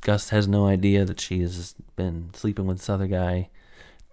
[0.00, 3.50] Gus has no idea that she has been sleeping with this other guy.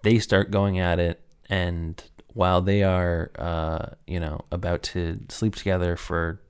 [0.02, 5.54] They start going at it, and while they are, uh, you know, about to sleep
[5.54, 6.40] together for,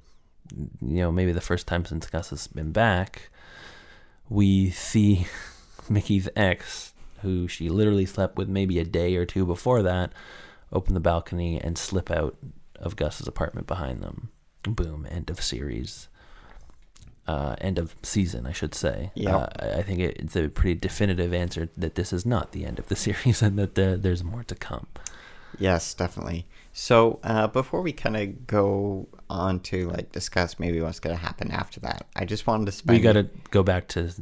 [0.55, 3.29] you know, maybe the first time since Gus has been back,
[4.29, 5.27] we see
[5.89, 10.13] Mickey's ex, who she literally slept with maybe a day or two before that,
[10.73, 12.37] open the balcony and slip out
[12.77, 14.31] of Gus's apartment behind them.
[14.63, 16.09] Boom, end of series.
[17.27, 19.11] Uh, end of season, I should say.
[19.15, 19.37] Yeah.
[19.37, 22.79] Uh, I think it, it's a pretty definitive answer that this is not the end
[22.79, 24.87] of the series and that the, there's more to come.
[25.59, 26.47] Yes, definitely.
[26.79, 31.21] So uh, before we kind of go on to like discuss maybe what's going to
[31.21, 32.99] happen after that, I just wanted to spend.
[32.99, 34.13] We got to go back to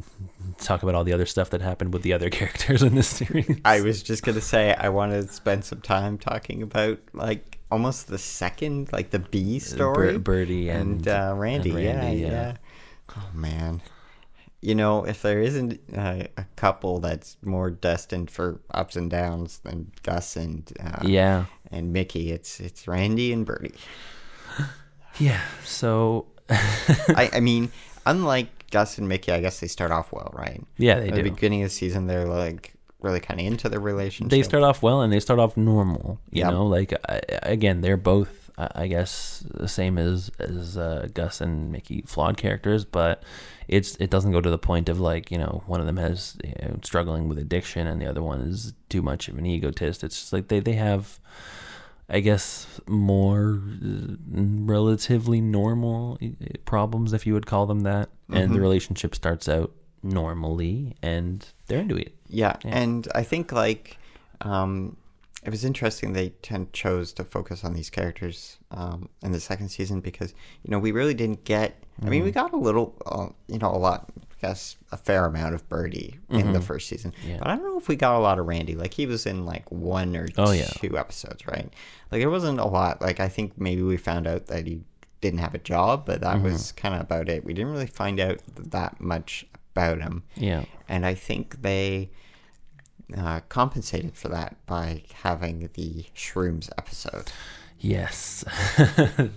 [0.61, 3.61] talk about all the other stuff that happened with the other characters in this series.
[3.65, 7.59] I was just going to say I want to spend some time talking about like
[7.73, 11.71] almost the second, like the B story, Bir- Bertie and, and, uh, Randy.
[11.71, 12.57] and yeah, Randy, yeah, yeah.
[13.17, 13.83] Oh man.
[14.65, 19.59] You know, if there isn't uh, a couple that's more destined for ups and downs
[19.59, 21.45] than Gus and uh, yeah.
[21.71, 23.75] and Mickey, it's it's Randy and Bertie.
[25.21, 25.41] Yeah.
[25.65, 27.71] So, I, I mean,
[28.05, 30.61] unlike Gus and Mickey, I guess they start off well, right?
[30.77, 31.31] yeah, they At the do.
[31.31, 34.31] beginning of the season, they're like really kind of into their relationship.
[34.31, 36.19] They start off well and they start off normal.
[36.31, 36.51] You Yep.
[36.53, 41.41] know, like I, again, they're both, I I guess, the same as as uh, Gus
[41.41, 43.23] and Mickey, flawed characters, but
[43.69, 46.37] it's it doesn't go to the point of like you know one of them has
[46.45, 50.05] you know, struggling with addiction and the other one is too much of an egotist.
[50.05, 51.19] It's just like they they have.
[52.07, 56.19] I guess more uh, relatively normal
[56.67, 58.61] problems, if you would call them that, and the Mhm.
[58.61, 62.15] relationship starts out normally, and they're into it.
[62.29, 62.77] Yeah, Yeah.
[62.79, 63.97] and I think like
[64.43, 64.99] um,
[65.45, 69.69] it was interesting they ten- chose to focus on these characters um, in the second
[69.69, 71.83] season because you know we really didn't get.
[72.03, 72.35] I mean, we Mm.
[72.35, 74.11] got a little, uh, you know, a lot.
[74.19, 77.31] I guess a fair amount of Bertie in the first season, Mm-hmm.
[77.31, 77.37] Yeah.
[77.39, 78.75] but I don't know if we got a lot of Randy.
[78.75, 80.67] Like he was in like one or Oh, yeah.
[80.67, 81.73] two episodes, right?
[82.11, 83.01] Like it wasn't a lot.
[83.01, 84.83] Like I think maybe we found out that he
[85.23, 86.45] didn't have a job, but that Mm-hmm.
[86.53, 87.45] was kind of about it.
[87.45, 90.65] We didn't really find out that much about him Yeah.
[90.89, 92.11] and I think they
[93.17, 97.31] uh, compensated for that by having the shrooms episode.
[97.79, 98.45] Yes,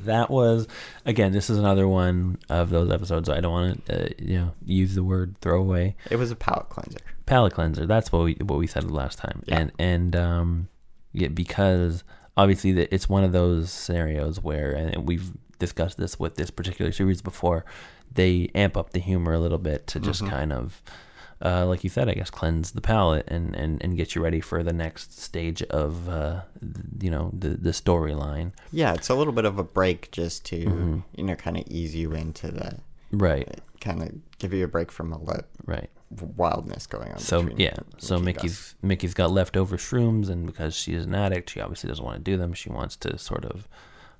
[0.05, 0.67] that was
[1.05, 1.33] again.
[1.33, 3.27] This is another one of those episodes.
[3.27, 5.97] I don't want to, uh, you know, use the word throwaway.
[6.09, 6.99] It was a palate cleanser.
[7.25, 7.85] Palate cleanser.
[7.85, 9.43] That's what we what we said last time.
[9.47, 9.59] Yeah.
[9.59, 10.67] And and um,
[11.11, 12.05] yeah, because
[12.37, 16.91] obviously that it's one of those scenarios where, and we've discussed this with this particular
[16.91, 17.65] series before.
[18.13, 20.81] They amp up the humor a little bit to just kind of.
[21.43, 24.41] Uh, like you said, I guess cleanse the palate and, and, and get you ready
[24.41, 26.41] for the next stage of uh,
[26.99, 28.53] you know the the storyline.
[28.71, 30.99] Yeah, it's a little bit of a break just to Mm-hmm.
[31.15, 32.79] you know kind of ease you into the
[33.11, 35.89] Right, kind of give you a break from all the right.
[36.35, 37.19] wildness going on.
[37.19, 38.43] So yeah, so Mickey and Gus.
[38.43, 42.23] Mickey's Mickey's got leftover shrooms, and because she's an addict, she obviously doesn't want to
[42.31, 42.53] do them.
[42.53, 43.67] She wants to sort of,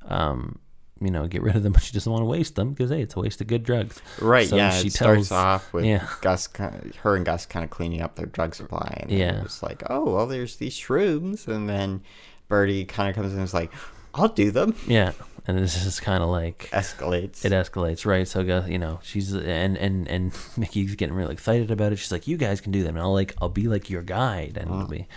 [0.06, 0.60] um,
[1.02, 3.02] you know, get rid of them, but she doesn't want to waste them because hey,
[3.02, 4.02] it's a waste of good drugs.
[4.22, 4.72] Right, So yeah.
[4.72, 6.08] she it starts off with yeah.
[6.22, 9.42] Gus, kind her and Gus kind of cleaning up their drug supply, and Yeah.
[9.44, 12.02] it's like, oh, well, there's these shrooms, and then
[12.48, 13.72] Bertie kind of comes in and is like,
[14.14, 14.74] I'll do them.
[14.88, 15.12] Yeah,
[15.46, 17.46] and this is kind of like Escalates.
[17.46, 18.28] it escalates, right?
[18.28, 21.98] So Gus, you know, she's and and and Mickey's getting really excited about it.
[21.98, 24.58] She's like, "You guys can do them," and I'll like I'll be like your guide,
[24.60, 25.08] and it'll be,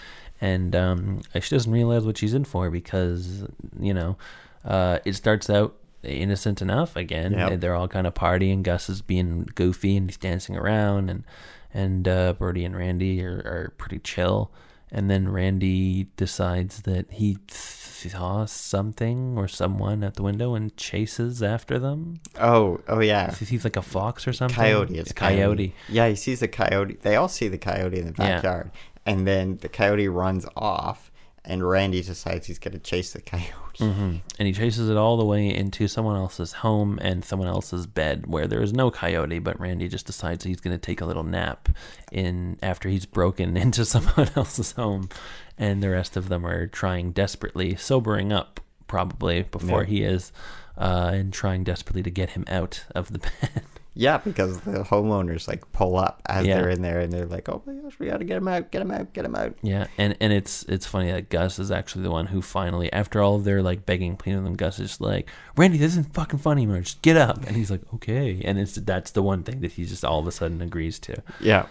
[0.40, 3.44] and um, she doesn't realize what she's in for because
[3.78, 4.18] you know,
[4.64, 7.32] uh, it starts out innocent enough again.
[7.32, 7.60] Yep.
[7.60, 8.62] They're all kind of partying.
[8.62, 11.24] Gus is being goofy and he's dancing around, and
[11.72, 14.50] and uh, Bertie and Randy are, are pretty chill.
[14.92, 21.42] And then Randy decides that he saw something or someone at the window and chases
[21.44, 22.20] after them.
[22.40, 23.32] Oh, oh yeah.
[23.34, 24.56] He sees like a fox or something.
[24.56, 24.98] Coyote.
[24.98, 25.74] It's a coyote.
[25.88, 26.98] Yeah, he sees a coyote.
[27.02, 28.34] They all see the coyote in the Yeah.
[28.36, 28.70] backyard,
[29.06, 31.09] and then the coyote runs off,
[31.44, 33.78] and Randy decides he's going to chase the coyote.
[33.78, 37.86] hmm And he chases it all the way into someone else's home and someone else's
[37.86, 41.06] bed where there is no coyote, but Randy just decides he's going to take a
[41.06, 41.68] little nap
[42.12, 45.08] in after he's broken into someone else's home,
[45.56, 49.88] and the rest of them are trying desperately, sobering up probably before Yeah.
[49.88, 50.32] he is,
[50.76, 53.62] uh, and trying desperately to get him out of the bed.
[54.00, 56.56] Yeah, because the homeowners like pull up as Yeah.
[56.56, 58.70] they're in there, and they're like, "Oh my gosh, we got to get him out!
[58.70, 59.12] Get him out!
[59.12, 62.28] Get him out!" Yeah, and and it's it's funny that Gus is actually the one
[62.28, 65.92] who finally, after all of their like begging, pleading with Gus is like, Randy, this
[65.92, 66.80] isn't fucking funny anymore.
[66.80, 67.46] Just get up.
[67.46, 68.40] And he's like, okay.
[68.42, 71.22] And it's that's the one thing that he just all of a sudden agrees to.
[71.38, 71.66] Yeah.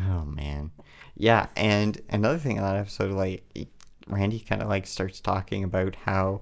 [0.00, 0.72] Oh man.
[1.16, 3.44] Yeah, and another thing on that episode, like
[4.08, 6.40] Randy kind of like starts talking about how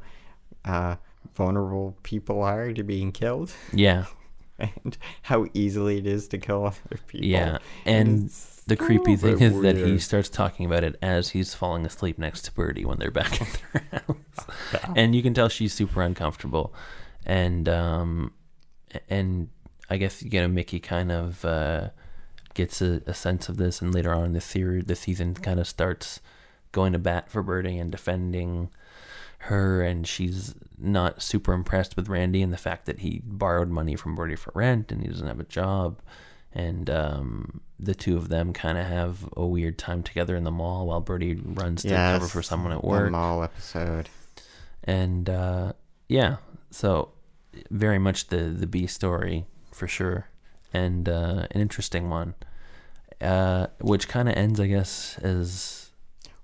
[0.64, 0.96] uh,
[1.34, 4.06] vulnerable people are to being killed, Yeah,
[4.60, 7.26] and how easily it is to kill other people.
[7.26, 7.58] yeah.
[7.84, 11.84] And it's the creepy thing is that he starts talking about it as he's falling
[11.84, 15.74] asleep next to Bertie when they're back in their house, and you can tell she's
[15.74, 16.72] super uncomfortable,
[17.26, 18.32] and um,
[19.08, 19.48] and
[19.88, 21.90] I guess you know Mickey kind of uh,
[22.54, 25.66] gets a, a sense of this, and later on the theory, the season kind of
[25.66, 26.20] starts
[26.72, 28.70] going to bat for Bertie and defending
[29.44, 33.96] her, and she's not super impressed with Randy and the fact that he borrowed money
[33.96, 36.00] from Bertie for rent and he doesn't have a job,
[36.52, 40.50] and um, the two of them kind of have a weird time together in the
[40.50, 43.10] mall while Bertie runs to Yes, cover for someone at work.
[43.10, 44.08] mall episode.
[44.84, 45.72] and uh,
[46.08, 46.36] yeah,
[46.70, 47.12] so
[47.70, 50.26] very much the the B story for sure,
[50.72, 52.34] and uh, an interesting one,
[53.20, 55.79] uh, which kind of ends, I guess, as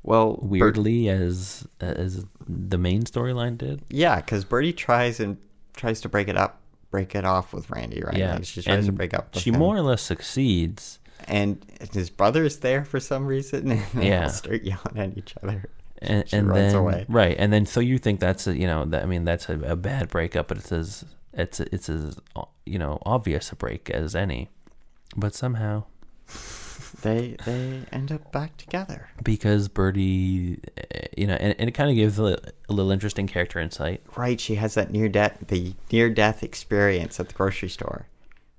[0.07, 0.42] Well, Bert-
[0.78, 3.82] weirdly as as the main storyline did.
[3.90, 5.36] yeah, because Bertie tries and
[5.76, 8.16] tries to break it up, break it off with Randy, right?
[8.16, 9.34] Yeah, Like, she tries to break up.
[9.34, 9.59] With She him.
[9.59, 14.22] more or less succeeds, and his brother's there for some reason, and they Yeah.
[14.24, 15.64] all start yelling at each other.
[16.00, 17.04] and, She and runs then away.
[17.09, 19.59] right, and then so you think that's a you know that I mean that's a,
[19.61, 22.16] a bad breakup, but it's as it's it's as
[22.64, 24.50] you know obvious a break as any,
[25.16, 25.84] but somehow
[27.07, 29.09] They they end up back together.
[29.22, 32.38] because Bertie, eh, you know, and, and it kind of gives a,
[32.68, 34.02] a little interesting character insight.
[34.16, 38.07] Right, she has that near death the near death experience at the grocery store.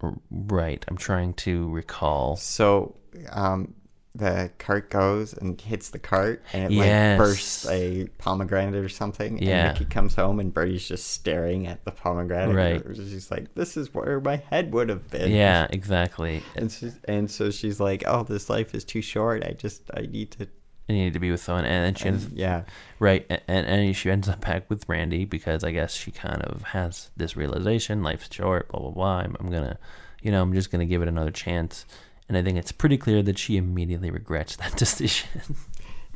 [0.02, 0.86] R- Right.
[0.88, 2.36] I'm trying to recall.
[2.38, 2.96] So
[3.32, 3.74] um,
[4.18, 7.20] the cart goes and hits the cart, and it Yes.
[7.20, 9.42] like bursts a pomegranate or something.
[9.42, 9.70] Yeah.
[9.70, 12.56] And Mickey comes home, and Bertie's just staring at the pomegranate.
[12.56, 12.96] Right.
[12.96, 16.42] She's like, "This is where my head would have been." Yeah, exactly.
[16.56, 19.44] And she's, and so she's like, "Oh, this life is too short.
[19.44, 20.48] I just I need to."
[20.90, 22.64] I need to be with someone, and then she ends, and- yeah.
[22.98, 26.42] right, and, and and she ends up back with Randy because I guess she kind
[26.44, 29.18] of has this realization: life's short, blah blah blah.
[29.18, 29.78] I'm, I'm gonna,
[30.22, 31.86] you know, I'm just gonna give it another chance.
[32.30, 35.30] And I think it's pretty clear that she immediately regrets that decision.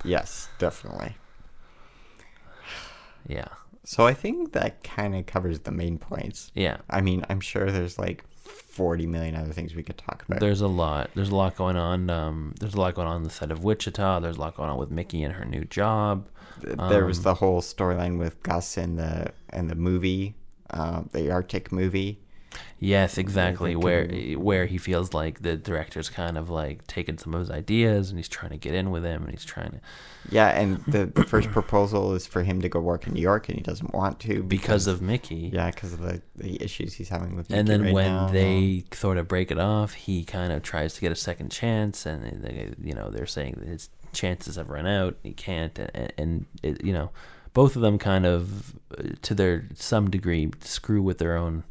[0.03, 1.15] Yes, definitely.
[3.27, 3.47] yeah,
[3.83, 6.51] So I think that kind of covers the main points.
[6.55, 6.77] yeah.
[6.89, 10.39] I mean, I'm sure there's like 40 million other things we could talk about.
[10.39, 11.11] There's a lot.
[11.15, 12.09] There's a lot going on.
[12.09, 14.21] Um, there's a lot going on on the set of Witchita.
[14.21, 16.27] There's a lot going on with Mickey and her new job.
[16.61, 20.35] there was um, the whole storyline with Gus and the and the movie,
[20.71, 22.19] uh, the Arctic movie.
[22.83, 23.75] Yes, exactly.
[23.75, 27.51] Where of- where he feels like the director's kind of like taking some of his
[27.51, 29.79] ideas and he's trying to get in with him and he's trying to
[30.31, 33.49] Yeah, and the, the first proposal is for him to go work in New York,
[33.49, 35.51] and he doesn't want to because of Mickey.
[35.53, 37.51] yeah, because of the, the issues he's having with.
[37.53, 38.27] And then right when now.
[38.29, 42.07] they sort of break it off, he kind of tries to get a second chance,
[42.07, 45.17] and they, you know they're saying that his chances have run out.
[45.21, 47.11] He can't, and, and it, you know,
[47.53, 51.63] both of them kind of, uh, to their some degree, screw with their own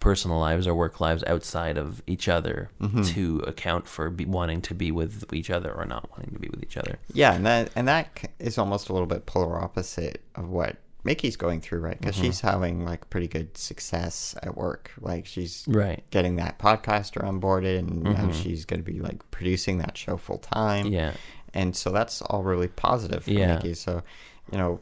[0.00, 3.02] personal lives or work lives outside of each other Mm-hmm.
[3.02, 6.48] to account for be, wanting to be with each other or not wanting to be
[6.48, 6.98] with each other.
[7.12, 11.36] Yeah, and that and that is almost a little bit polar opposite of what Mickey's
[11.36, 12.00] going through, right?
[12.00, 12.24] Because Mm-hmm.
[12.24, 14.90] she's having like pretty good success at work.
[15.00, 16.02] Like she's Right.
[16.10, 20.38] getting that podcaster onboarded, and now she's going to be like producing that show full
[20.38, 20.86] time.
[20.86, 20.94] Mm-hmm.
[20.94, 21.12] Yeah.
[21.52, 23.56] and so that's all really positive for Yeah.
[23.56, 23.74] Mickey.
[23.74, 24.02] So,
[24.50, 24.80] you know,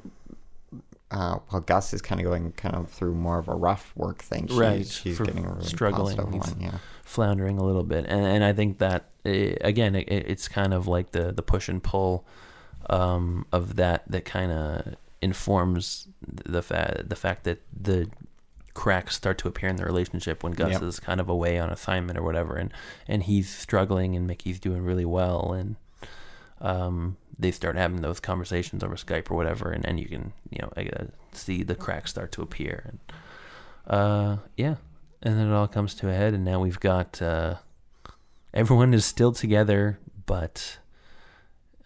[1.13, 4.23] uh, while Gus is kind of going kind of through more of a rough work
[4.23, 6.17] thing, she's, Right, she's for getting a really struggling.
[6.17, 6.57] one.
[6.61, 10.73] Yeah, floundering a little bit, and and I think that eh, again, it, it's kind
[10.75, 12.27] of like the the push and pull
[12.91, 18.09] um, of that that kind of informs the fact the fact that the
[18.75, 20.83] cracks start to appear in the relationship when Gus Yep.
[20.83, 22.73] is kind of away on assignment or whatever, and
[23.07, 25.77] and he's struggling and Mickey's doing really well, and
[26.61, 30.59] um, they start having those conversations over Skype or whatever, and, and you can you
[30.63, 30.73] know
[31.33, 32.99] see the cracks start to appear, and
[33.87, 34.77] uh, yeah,
[35.23, 37.57] and then it all comes to a head, and now we've got uh,
[38.55, 40.79] everyone is still together, but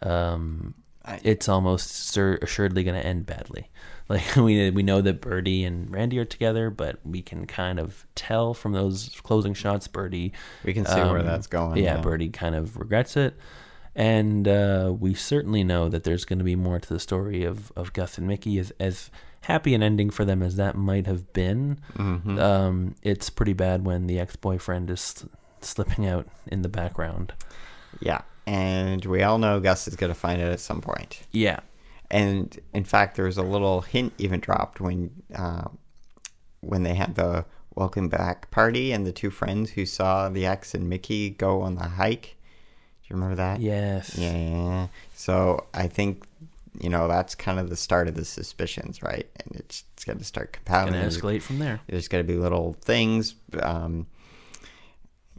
[0.02, 0.74] um,
[1.04, 3.70] I- it's almost sur- assuredly going to end badly.
[4.08, 8.06] Like we we know that Bertie and Randy are together, but we can kind of
[8.14, 10.32] tell from those closing shots, Bertie
[10.64, 11.82] We can see where um, that's going.
[11.82, 13.34] yeah, Bertie kind of regrets it.
[13.98, 17.72] And uh, we certainly know that there's going to be more to the story of,
[17.74, 18.58] of Gus and Mickey.
[18.58, 19.10] As, as
[19.42, 22.38] happy an ending for them as that might have been, Mhm.
[22.38, 25.24] um, it's pretty bad when the ex boyfriend is
[25.62, 27.32] slipping out in the background.
[28.00, 31.22] Yeah, and we all know Gus is going to find it at some point.
[31.32, 31.60] Yeah.
[32.10, 35.68] And in fact, there was a little hint even dropped when uh,
[36.60, 40.74] when they had the welcome back party and the two friends who saw the ex
[40.74, 42.35] and Mickey go on the hike.
[43.06, 43.60] Do you remember that?
[43.60, 44.18] Yes.
[44.18, 44.88] Yeah.
[45.14, 46.24] So I think
[46.80, 49.28] you know that's kind of the start of the suspicions, right?
[49.38, 50.94] And it's, it's going to start compounding.
[50.94, 51.80] Going to escalate from there.
[51.86, 53.36] There's going to be little things.
[53.62, 54.08] Um,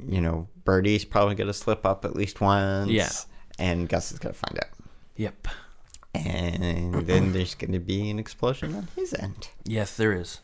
[0.08, 2.90] you know, Bertie's probably going to slip up at least once.
[2.90, 3.10] Yeah.
[3.60, 4.70] And Gus is going to find out.
[5.18, 5.48] Yep.
[6.16, 9.50] And then there's going to be an explosion on his end.
[9.66, 10.40] Yes, there is.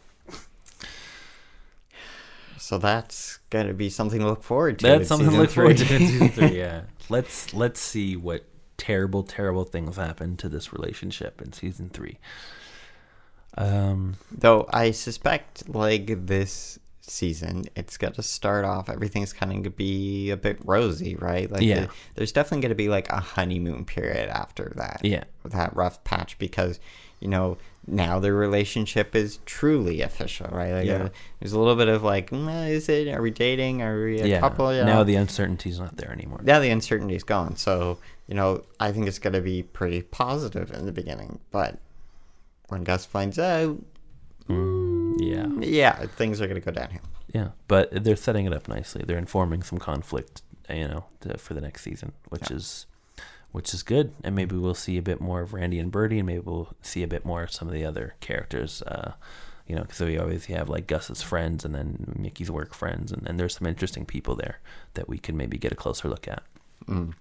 [2.57, 4.87] So that's going to be something to look forward to.
[4.87, 6.57] That's something to look forward to in season three.
[6.57, 6.83] Yeah.
[7.09, 8.45] Let's let's see what
[8.77, 12.17] terrible, terrible things happen to this relationship in season three.
[13.57, 14.15] Um.
[14.31, 18.89] Though I suspect, like this season, it's got to start off.
[18.89, 21.51] Everything's kind of going to be a bit rosy, right?
[21.51, 21.81] Like, Yeah.
[21.81, 25.01] the- there's definitely going to be like a honeymoon period after that.
[25.03, 25.25] Yeah.
[25.45, 26.79] that rough patch because
[27.19, 27.57] you know
[27.87, 30.71] now their relationship is truly official, right?
[30.71, 31.09] Like, Yeah.
[31.39, 33.07] there's a little bit of like, "Mm, is it?
[33.09, 33.81] Are we dating?
[33.81, 34.39] Are we a yeah.
[34.39, 34.73] couple?
[34.73, 36.39] You Now the uncertainty's not there anymore.
[36.43, 37.55] now the uncertainty's gone.
[37.57, 41.77] So you know, I think it's going to be pretty positive in the beginning, but
[42.69, 43.77] when Gus finds out,
[44.49, 45.47] Mm, yeah.
[45.59, 47.01] yeah, things are going to go downhill.
[47.33, 47.49] Yeah.
[47.67, 49.03] But they're setting it up nicely.
[49.05, 52.57] They're informing some conflict, you know, to, for the next season, which Yeah.
[52.57, 52.85] is
[53.53, 54.13] which is good.
[54.23, 57.03] And maybe we'll see a bit more of Randy and Bertie, and maybe we'll see
[57.03, 58.81] a bit more of some of the other characters.
[58.81, 59.13] Uh,
[59.67, 63.25] you know, because we always have like Gus's friends and then Mickey's work friends, and,
[63.25, 64.59] and there's some interesting people there
[64.95, 66.43] that we can maybe get a closer look at.
[66.85, 67.13] Mm.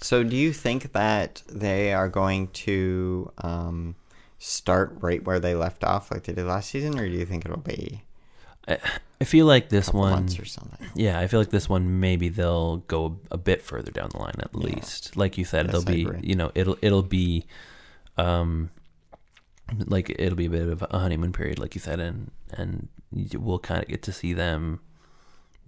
[0.00, 3.96] So, do you think that they are going to um,
[4.38, 7.44] start right where they left off, like they did last season, or do you think
[7.44, 8.02] it'll be
[8.66, 8.78] I,
[9.20, 10.88] I feel like this one, months or something?
[10.94, 14.34] yeah, I feel like this one maybe they'll go a bit further down the line
[14.38, 14.60] at Yeah.
[14.74, 15.16] least.
[15.16, 17.44] Like you said, it'll I be you know it'll it'll be,
[18.16, 18.70] um,
[19.86, 23.38] like it'll be a bit of a honeymoon period, like you said, and and you-
[23.40, 24.80] we'll kind of get to see them,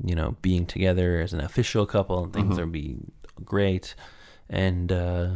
[0.03, 2.61] you know, being together as an official couple, and things Mhm.
[2.61, 2.97] will be
[3.45, 3.95] great,
[4.49, 5.29] and uh,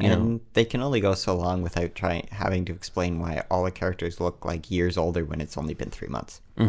[0.00, 3.44] you and know, they can only go so long without trying having to explain why
[3.50, 6.40] all the characters look like years older when it's only been three months.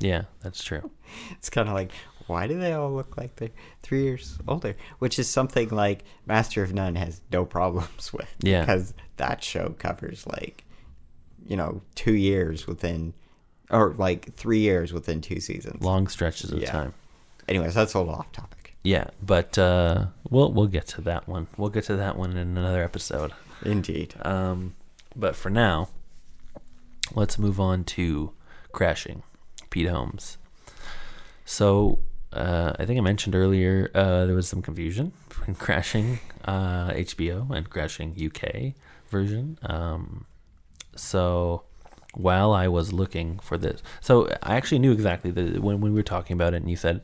[0.00, 0.90] yeah, that's true.
[1.32, 1.90] It's kind of like,
[2.26, 3.48] why do they all look like they're
[3.82, 4.76] three years older?
[4.98, 8.28] Which is something like Master of None has no problems with.
[8.40, 8.60] Yeah.
[8.60, 10.64] Because that show covers like,
[11.46, 13.14] you know, two years within,
[13.70, 15.82] or like three years within two seasons.
[15.82, 16.70] Long stretches of Yeah.
[16.72, 16.94] time.
[17.48, 18.74] Anyways, that's a little off topic.
[18.84, 21.46] Yeah, but uh, we'll we'll get to that one.
[21.56, 23.32] We'll get to that one in another episode.
[23.64, 24.14] Indeed.
[24.22, 24.74] Um,
[25.16, 25.88] but for now,
[27.14, 28.32] let's move on to
[28.72, 29.22] crashing,
[29.70, 30.38] Pete Holmes.
[31.44, 32.00] So
[32.32, 37.50] uh, I think I mentioned earlier uh, there was some confusion between crashing uh, HBO
[37.50, 38.74] and crashing UK
[39.10, 39.58] version.
[39.62, 40.26] Um,
[40.94, 41.62] so
[42.14, 45.98] while I was looking for this, so I actually knew exactly the when, when we
[45.98, 47.02] were talking about it, and you said,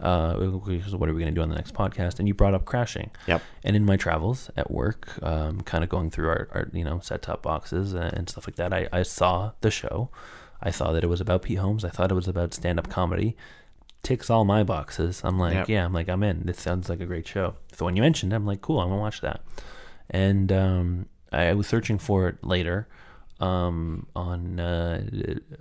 [0.00, 2.64] uh, "What are we going to do on the next podcast?" And you brought up
[2.64, 3.10] crashing.
[3.26, 3.42] Yep.
[3.64, 7.00] And in my travels at work, um, kind of going through our, our you know
[7.00, 10.10] set top boxes and, and stuff like that, I, I saw the show.
[10.60, 11.84] I saw that it was about Pete Holmes.
[11.84, 13.36] I thought it was about stand up comedy.
[14.02, 15.20] Ticks all my boxes.
[15.24, 15.68] I'm like, Yep.
[15.68, 16.46] yeah, I'm like, I'm in.
[16.46, 17.54] This sounds like a great show.
[17.72, 19.40] So when you mentioned it, I'm like, cool, I'm gonna watch that.
[20.10, 22.88] And um, I was searching for it later
[23.40, 25.02] um, on uh,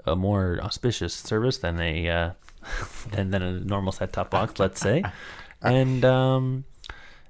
[0.05, 2.31] a more auspicious service than a uh,
[3.11, 5.03] than, than a normal set top box, let's say.
[5.63, 6.65] And um,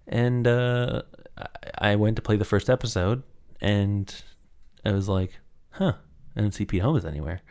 [0.06, 1.04] and uh,
[1.38, 3.24] I I went to play the first episode,
[3.62, 4.14] and
[4.84, 5.40] I was like,
[5.72, 5.94] "Huh,
[6.38, 7.42] I don't see Pete Holmes anywhere.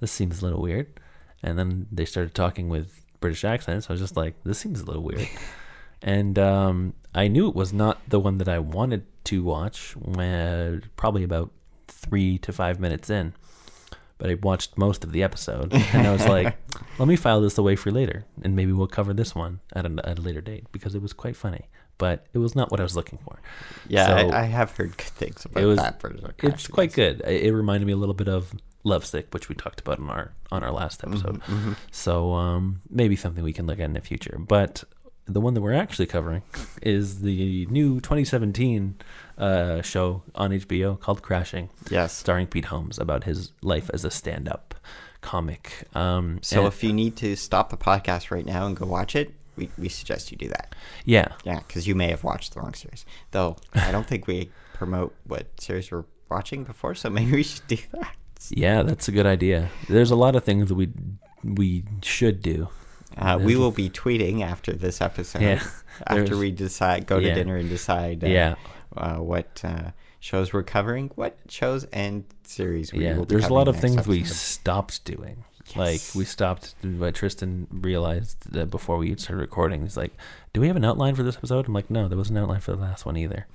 [0.00, 1.00] This seems a little weird."
[1.42, 3.90] And then they started talking with British accents.
[3.90, 5.28] I was just like, "This seems a little weird."
[6.02, 9.96] and um, I knew it was not the one that I wanted to watch.
[9.96, 11.50] When, probably about
[11.88, 13.34] three to five minutes in,
[14.18, 16.56] but I watched most of the episode, and I was like,
[16.98, 19.94] let me file this away for later, and maybe we'll cover this one at a,
[20.04, 21.68] at a later date because it was quite funny.
[21.98, 23.38] But it was not what I was looking for.
[23.88, 26.24] Yeah, So- I, I have heard good things about was- that version.
[26.26, 27.20] of It's quite good.
[27.26, 28.52] It it reminded me a little bit of
[28.84, 31.40] Lovesick, which we talked about on our on our last episode.
[31.42, 34.38] Mm-hmm, So um, maybe something we can look at in the future.
[34.38, 34.84] But
[35.28, 36.42] the one that we're actually covering
[36.82, 38.94] is the new 2017
[39.38, 42.12] uh, show on HBO called Crashing, Yes.
[42.12, 44.74] starring Pete Holmes about his life as a stand-up
[45.22, 45.88] comic.
[45.96, 49.16] Um, So and- if you need to stop the podcast right now and go watch
[49.16, 50.74] it, we, we suggest you do that.
[51.04, 53.04] yeah, Yeah, because you may have watched the wrong series.
[53.30, 57.66] Though I don't think we promote what series we're watching before, so maybe we should
[57.66, 58.16] do that.
[58.50, 59.70] yeah, that's a good idea.
[59.88, 60.88] There's a lot of things that we
[61.42, 62.68] we should do.
[63.16, 65.42] Uh, we will be tweeting after this episode.
[65.42, 65.62] Yeah,
[66.06, 67.34] after we decide, go to yeah.
[67.34, 68.24] dinner and decide.
[68.24, 68.54] Uh, Yeah.
[68.96, 69.90] Uh, what uh,
[70.20, 74.08] shows we're covering, what shows and series we yeah, there's a lot of things next
[74.08, 75.44] we stopped doing.
[75.74, 76.74] Like we stopped.
[76.82, 80.12] But Tristan realized that before we started recording, he's like,
[80.52, 82.60] "Do we have an outline for this episode?" I'm like, "No, there was an outline
[82.60, 83.46] for the last one either."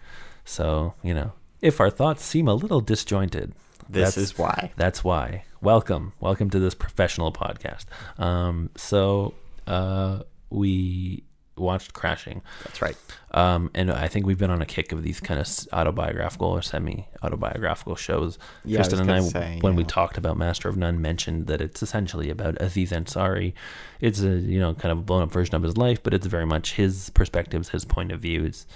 [0.43, 1.31] So you know,
[1.61, 3.53] if our thoughts seem a little disjointed,
[3.89, 4.71] This that's- is why.
[4.75, 5.45] That's why.
[5.61, 7.85] Welcome, welcome to this professional podcast.
[8.17, 9.33] Um, so
[9.67, 11.23] uh, we
[11.61, 12.41] watched Crashing.
[12.63, 12.97] That's right.
[13.31, 16.61] Um, and I think we've been on a kick of these kind of autobiographical or
[16.61, 18.37] semi-autobiographical shows.
[18.65, 21.81] Yeah, I and I, say, when we talked about Master of None, mentioned that it's
[21.81, 23.53] essentially about Aziz Ansari.
[24.01, 26.45] It's a you know kind of a blown-up version of his life, but it's very
[26.45, 28.67] much his perspectives, his point of views.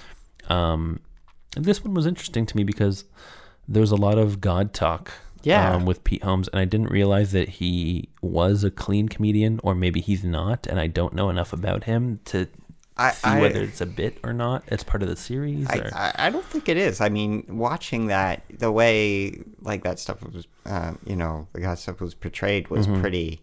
[0.47, 1.01] Um,
[1.57, 3.05] this one was interesting to me because
[3.67, 5.11] there's a lot of God talk.
[5.43, 5.75] Yeah.
[5.75, 9.75] Um, with Pete Holmes, and I didn't realize that he was a clean comedian, or
[9.75, 12.47] maybe he's not, and I don't know enough about him to
[12.97, 14.63] I- see I- whether it's a bit or not.
[14.67, 15.67] It's part of the series.
[15.69, 15.91] I, or?
[15.93, 17.01] I, I don't think it is.
[17.01, 21.77] I mean, watching that, the way like that stuff was, um, you know, the God
[21.77, 23.41] stuff was portrayed was pretty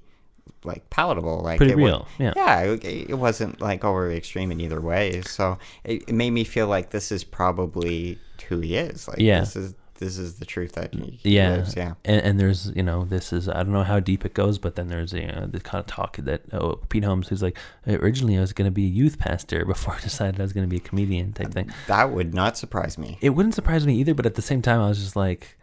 [0.64, 1.40] like palatable.
[1.40, 1.68] Like Mm-hmm.
[1.68, 2.32] Pretty it real, yeah.
[2.36, 2.60] yeah.
[2.62, 5.20] It, it wasn't like overly extreme in either way.
[5.22, 9.06] So it, it made me feel like this is probably who he is.
[9.08, 9.40] Like Yeah.
[9.40, 11.76] this is this is the truth that he, he yeah, lives.
[11.76, 11.94] Yeah.
[12.04, 14.74] And, and there's you know this is I don't know how deep it goes, but
[14.74, 18.36] then there's you know the kind of talk that oh Pete Holmes who's like originally
[18.36, 20.70] I was going to be a youth pastor before I decided I was going to
[20.70, 21.72] be a comedian type thing.
[21.86, 23.18] That would not surprise me.
[23.20, 25.58] It wouldn't surprise me either, but at the same time I was just like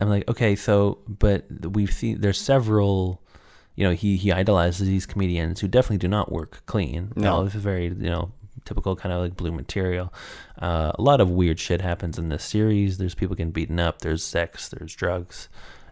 [0.00, 3.22] I'm like okay so but we've seen there's several
[3.74, 7.12] you know he he idolizes these comedians who definitely do not work clean.
[7.16, 7.44] No.
[7.44, 8.32] This is very you know
[8.68, 10.12] typical kind of like blue material.
[10.60, 12.98] Uh, a lot of weird shit happens in this series.
[12.98, 14.00] There's people getting beaten up.
[14.00, 14.68] There's sex.
[14.68, 15.48] There's drugs,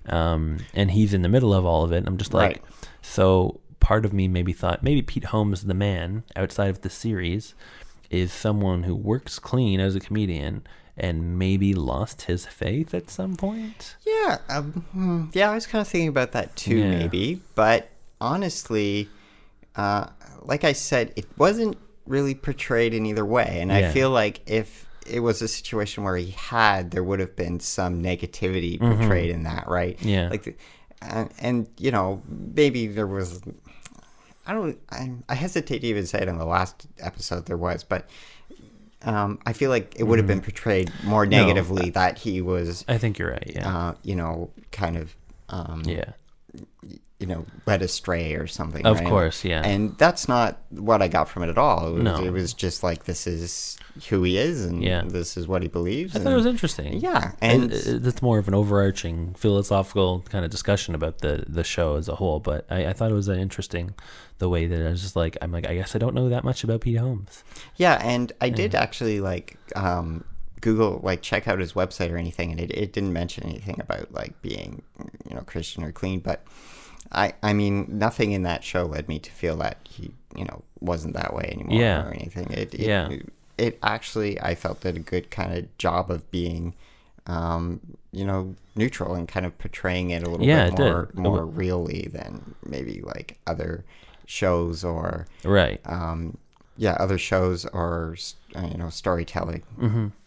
[0.06, 1.98] um, and he's in the middle of all of it.
[1.98, 2.64] And I'm just like, Right.
[3.02, 7.54] so part of me maybe thought maybe Pete Holmes, the man outside of the series,
[8.10, 10.62] is someone who works clean as a comedian
[10.98, 13.96] and maybe lost his faith at some point.
[14.06, 16.90] Yeah, um, hmm, yeah, I was kind of thinking about that too, Yeah.
[16.98, 17.40] maybe.
[17.54, 19.08] But honestly,
[19.76, 20.06] uh,
[20.42, 21.76] like I said, it wasn't
[22.06, 26.16] really portrayed in either way, and I feel like if it was a situation where
[26.16, 29.96] he had, there would have been some negativity portrayed in that, right?
[29.98, 30.08] Mm-hmm.
[30.08, 30.28] Yeah.
[30.28, 30.54] like, the,
[31.02, 33.40] and, and you know, maybe there was.
[34.46, 34.78] I don't.
[34.90, 38.08] I, I hesitate to even say it in the last episode there was, but.
[39.02, 41.30] Um, I feel like it would have been portrayed more Mm-hmm.
[41.30, 43.52] No, negatively that he was I think you're right.
[43.54, 43.76] Yeah.
[43.76, 45.14] uh, you know, kind of,
[45.48, 46.12] um, yeah.
[47.18, 48.84] You know, led astray or something.
[48.84, 49.08] Of right?
[49.08, 49.62] course, yeah.
[49.64, 51.88] And that's not what I got from it at all.
[51.88, 52.22] It was, No.
[52.22, 53.78] it was just like this is
[54.10, 55.02] who he is, and Yeah.
[55.02, 56.14] this is what he believes.
[56.14, 56.98] I and, thought it was interesting.
[56.98, 61.64] Yeah, and and it's more of an overarching philosophical kind of discussion about the the
[61.64, 62.38] show as a whole.
[62.38, 63.94] But I, I thought it was uh, interesting
[64.36, 66.44] the way that I was just like, I'm like, I guess I don't know that
[66.44, 67.42] much about Pete Holmes.
[67.76, 70.22] yeah, and I did actually like um,
[70.60, 74.12] Google, like check out his website or anything, and it, it didn't mention anything about
[74.12, 74.82] like being,
[75.26, 76.44] you know, Christian or clean, but.
[77.12, 80.62] I, I mean, nothing in that show led me to feel that he, you know,
[80.80, 82.06] wasn't that way anymore Yeah.
[82.06, 82.50] or anything.
[82.52, 83.10] It, it, Yeah.
[83.58, 86.74] It actually, I felt did a good kind of job of being,
[87.26, 87.80] um,
[88.12, 91.52] you know, neutral and kind of portraying it a little Yeah, bit more, more wa-
[91.54, 93.84] really than maybe like other
[94.26, 95.80] shows or, Right.
[95.86, 96.36] um,
[96.76, 98.16] yeah, other shows or
[98.54, 99.62] uh, you know storytelling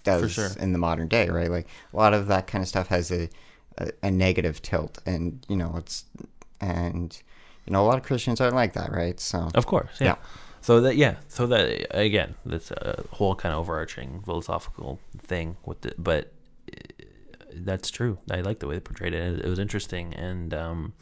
[0.03, 0.27] does Mm-hmm.
[0.29, 0.49] sure.
[0.63, 1.51] in the modern day, right?
[1.51, 3.29] Like a lot of that kind of stuff has a,
[3.77, 6.05] a a negative tilt, and you know it's
[6.61, 7.21] and
[7.65, 9.19] you know a lot of Christians aren't like that, right?
[9.19, 9.89] So Of course.
[9.99, 10.07] Yeah.
[10.07, 10.15] Yeah.
[10.61, 11.15] So that yeah.
[11.27, 16.33] So that again, that's a whole kind of overarching philosophical thing with the, but
[16.73, 16.75] uh,
[17.55, 18.17] that's true.
[18.29, 19.39] I like the way they portrayed it.
[19.45, 20.93] It was interesting and um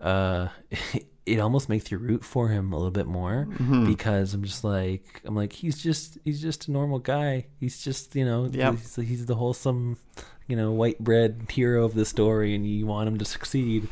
[0.00, 0.48] uh
[1.26, 3.86] it almost makes you root for him a little bit more Mm-hmm.
[3.86, 7.46] because I'm just like I'm like he's just he's just a normal guy.
[7.60, 8.74] He's just you know Yep.
[8.74, 9.98] he's, he's the wholesome
[10.46, 13.88] you know white bread hero of the story, and you want him to succeed.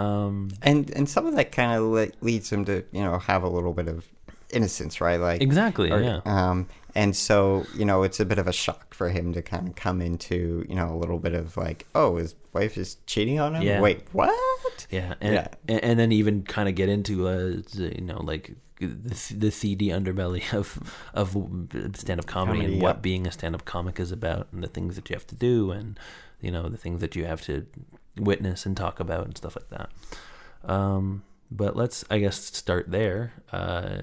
[0.00, 3.42] Um, and and some of that kind of le- leads him to you know have
[3.42, 4.06] a little bit of
[4.50, 5.20] innocence, right?
[5.20, 6.20] Like exactly, or, yeah.
[6.24, 9.68] Um, and so you know it's a bit of a shock for him to kind
[9.68, 13.38] of come into you know a little bit of like, oh, his wife is cheating
[13.38, 13.62] on him.
[13.62, 13.80] Yeah.
[13.80, 14.86] Wait, what?
[14.90, 15.48] Yeah, and Yeah.
[15.68, 19.88] And, and then even kind of get into uh, you know like the, the seedy
[19.88, 21.30] underbelly of of
[21.94, 24.68] stand up comedy, Comedy, and what being a stand up comic is about, and the
[24.68, 25.98] things that you have to do, and
[26.40, 27.66] you know the things that you have to
[28.20, 29.90] witness and talk about and stuff like that.
[30.70, 33.32] Um, but let's I guess start there.
[33.52, 33.98] Uh,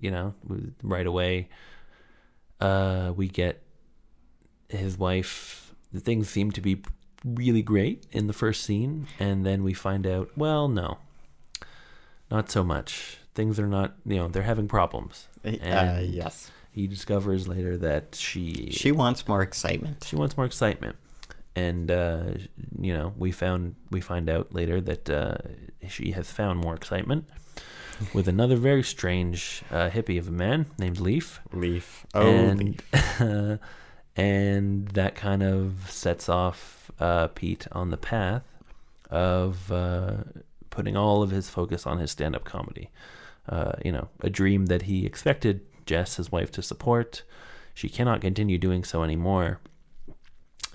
[0.00, 0.34] you know,
[0.82, 1.48] right away,
[2.60, 3.62] uh, we get
[4.68, 5.74] his wife.
[5.92, 6.82] The things seem to be
[7.24, 10.98] really great in the first scene, and then we find out, well, no,
[12.30, 13.18] not so much.
[13.34, 15.26] Things are not, you know, they're having problems.
[15.44, 20.04] Uh, yes, He discovers later that she she wants more excitement.
[20.04, 20.96] she wants more excitement,
[21.58, 22.24] and uh,
[22.80, 25.38] you know, we found we find out later that uh,
[25.88, 27.24] she has found more excitement
[28.14, 32.06] with another very strange uh, hippie of a man named Leaf Leaf.
[32.14, 33.60] Oh, and leaf.
[34.16, 38.44] and that kind of sets off uh, Pete on the path
[39.10, 40.18] of uh,
[40.70, 42.90] putting all of his focus on his stand-up comedy.
[43.48, 47.22] Uh, you know, a dream that he expected Jess, his wife, to support.
[47.72, 49.60] She cannot continue doing so anymore,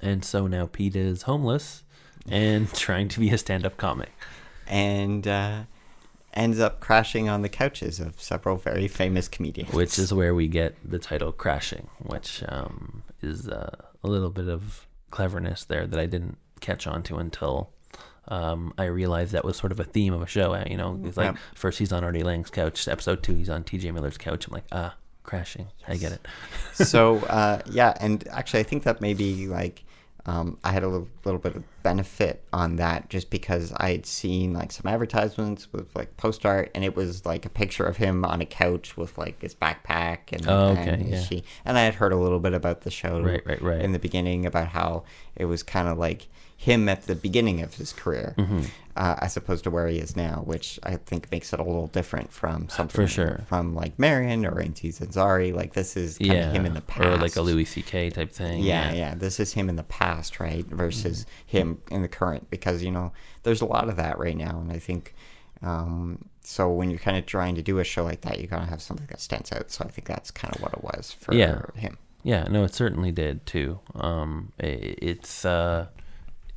[0.03, 1.83] and so now Pete is homeless
[2.29, 4.11] and trying to be a stand-up comic.
[4.67, 5.63] and uh,
[6.33, 9.71] ends up crashing on the couches of several very famous comedians.
[9.71, 14.47] which is where we get the title crashing which um, is uh, a little bit
[14.47, 17.69] of cleverness there that i didn't catch on to until
[18.29, 20.99] um, i realized that was sort of a theme of a show uh, you know?
[21.03, 24.47] It's like first he's on artie lange's couch episode two he's on tj miller's couch.
[24.47, 25.67] I'm like ah crashing.
[25.87, 26.27] I get it.
[26.73, 29.83] So uh, yeah, and actually, I think that maybe like
[30.25, 34.05] um, I had a little, little bit of benefit on that just because I had
[34.05, 37.97] seen like some advertisements with like post art, and it was like a picture of
[37.97, 41.21] him on a couch with like his backpack and, Oh, okay, and yeah.
[41.21, 41.43] sheet.
[41.65, 43.81] And I had heard a little bit about the show Right, right, right.
[43.81, 45.03] in the beginning about how
[45.35, 48.61] it was kind of like him at the beginning of his career, Mm-hmm.
[48.95, 51.87] Uh, as opposed to where he is now, which I think makes it a little
[51.87, 53.43] different from something For sure.
[53.47, 55.51] from like Maron or Aziz Ansari.
[55.51, 58.13] Like this is kind yeah of him in the past, or like a louis ck
[58.13, 62.07] type thing Yeah, yeah, This is him in the past, right, versus him in the
[62.07, 65.15] current, because you know there's a lot of that right now, and I think
[65.63, 66.69] um, so.
[66.69, 69.07] When you're kind of trying to do a show like that, you gotta have something
[69.09, 69.71] that stands out.
[69.71, 71.61] So I think that's kind of what it was for Yeah.
[71.75, 71.97] him.
[72.21, 73.79] Yeah, no, it certainly did too.
[73.95, 74.65] Um, i
[75.11, 75.87] it's uh,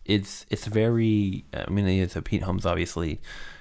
[0.07, 1.44] it's it's very.
[1.54, 3.20] I mean, it's a Pete Holmes obviously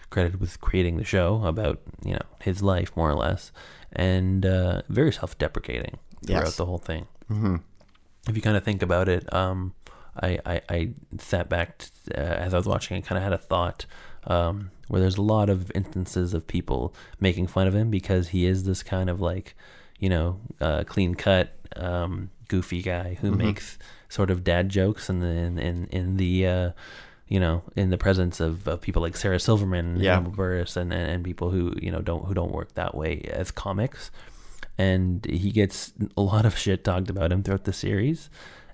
[0.10, 3.52] credited with creating the show about you know his life more or less,
[3.92, 6.56] and uh, very self-deprecating throughout Yes.
[6.58, 7.08] the whole thing.
[7.28, 7.58] hmm
[8.30, 9.74] If you kind of think about it, um,
[10.22, 10.90] I, I I
[11.20, 13.86] sat back t- uh, as I was watching and kind of had a thought.
[14.28, 18.46] Um, where there's a lot of instances of people making fun of him because he
[18.48, 19.56] is this kind of like,
[20.00, 23.78] you know, uh, clean cut, um, goofy guy who makes
[24.16, 26.72] sort of dad jokes in the in in, in the uh,
[27.28, 30.18] you know in the presence of, of people like Sarah Silverman, Yeah.
[30.18, 33.14] and Burris, and, and and people who you know don't who don't work that way
[33.42, 34.12] as comics,
[34.78, 38.30] and he gets a lot of shit talked about him throughout the series,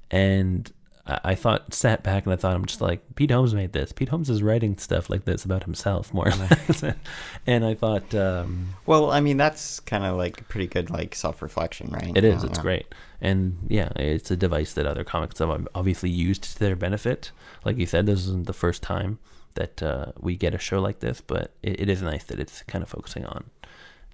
[0.09, 0.71] and.
[0.71, 3.91] I I thought, sat back and I thought, I'm just like, Pete Holmes made this.
[3.91, 6.83] Pete Holmes is writing stuff like this about himself, more or less.
[7.47, 11.41] and I thought, um, Well, I mean, that's kind of like pretty good, like self
[11.41, 12.11] reflection, right?
[12.15, 12.43] It is.
[12.43, 12.85] Uh, It's great.
[13.22, 17.32] And yeah, it's a device that other comics have obviously used to their benefit.
[17.63, 19.19] Like you said, this isn't the first time
[19.53, 22.63] that uh, we get a show like this, but it, it is nice that it's
[22.63, 23.45] kind of focusing on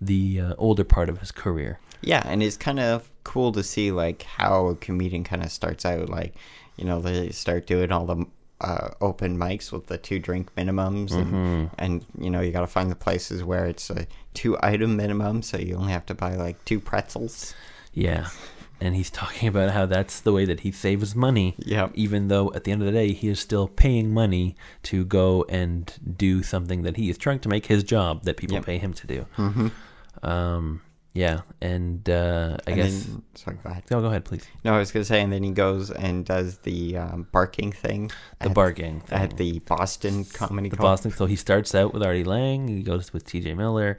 [0.01, 1.79] the uh, older part of his career.
[2.01, 5.85] Yeah, and it's kind of cool to see like how a comedian kind of starts
[5.85, 6.09] out.
[6.09, 6.35] Like,
[6.75, 8.25] you know, they start doing all the
[8.59, 11.65] uh, open mics with the two drink minimums, and Mm-hmm.
[11.77, 15.41] and you know you got to find the places where it's a two item minimum,
[15.43, 17.53] so you only have to buy like two pretzels.
[17.93, 18.27] Yeah.
[18.79, 21.55] And he's talking about how that's the way that he saves money.
[21.59, 21.91] Yep.
[21.95, 25.45] Even though at the end of the day, he is still paying money to go
[25.49, 28.65] and do something that he is trying to make his job that people Yep.
[28.65, 29.25] pay him to do.
[29.37, 29.67] Mm-hmm.
[30.27, 30.81] Um,
[31.13, 31.41] yeah.
[31.61, 33.03] And uh, I and guess.
[33.05, 33.83] then, sorry, go ahead.
[33.91, 34.45] Oh, go ahead, please.
[34.63, 38.11] No, I was gonna say, and then he goes and does the um, barking thing.
[38.39, 39.17] The at- barking thing.
[39.19, 40.85] at the Boston Comedy the Club.
[40.93, 41.11] Boston.
[41.11, 42.67] So he starts out with Artie Lange.
[42.67, 43.55] He goes with T.J.
[43.55, 43.97] Miller,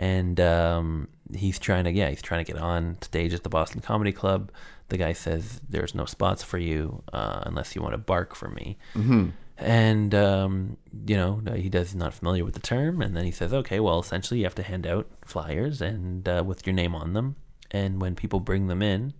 [0.00, 3.80] and um, he's trying to yeah he's trying to get on stage at the Boston
[3.80, 4.50] Comedy Club.
[4.88, 8.48] The guy says there's no spots for you uh, unless you want to bark for
[8.48, 8.78] me.
[8.94, 9.28] Mm-hmm.
[9.58, 13.52] and um, you know he does not familiar with the term, and then he says,
[13.52, 17.12] okay, well, essentially you have to hand out flyers and uh, with your name on
[17.12, 17.36] them,
[17.70, 19.12] and when people bring them in,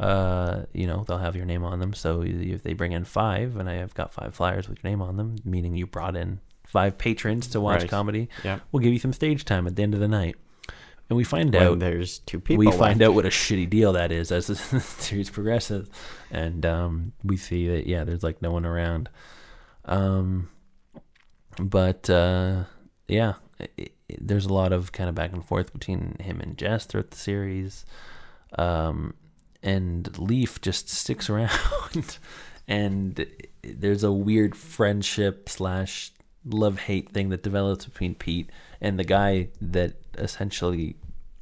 [0.00, 1.94] uh, you know they'll have your name on them.
[1.94, 5.00] So if they bring in five, and I have got five flyers with your name
[5.00, 7.90] on them, meaning you brought in five patrons to watch Right.
[7.90, 8.58] comedy, Yeah.
[8.70, 10.36] we'll give you some stage time at the end of the night.
[11.08, 12.64] And we find When out there's two people.
[12.64, 15.88] we find out what a shitty deal that is as the series progresses,
[16.32, 19.08] and um, we see that yeah, there's like no one around.
[19.84, 20.48] Um,
[21.60, 22.64] but uh,
[23.08, 23.86] yeah, i i
[24.20, 27.16] there's a lot of kind of back and forth between him and Jess throughout the
[27.16, 27.84] series,
[28.58, 29.14] um,
[29.62, 32.18] and Leaf just sticks around,
[32.68, 33.26] and
[33.62, 36.12] there's a weird friendship slash
[36.46, 38.48] love hate thing that develops between Pete
[38.80, 40.96] and the guy that essentially,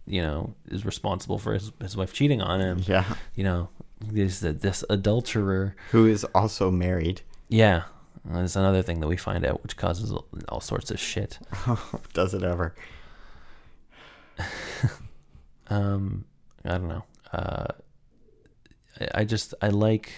[0.06, 2.82] you know, is responsible for his, his wife cheating on him.
[2.86, 3.04] Yeah.
[3.34, 3.68] You know,
[4.00, 5.76] this this adulterer.
[5.92, 7.20] Who is also married.
[7.48, 7.82] Yeah,
[8.24, 11.38] that's another thing that we find out, which causes all- all sorts of shit.
[12.14, 12.74] Does it ever?
[15.68, 16.26] Um,
[16.64, 17.04] I don't know.
[17.32, 17.66] Uh,
[19.00, 20.12] I- I just I like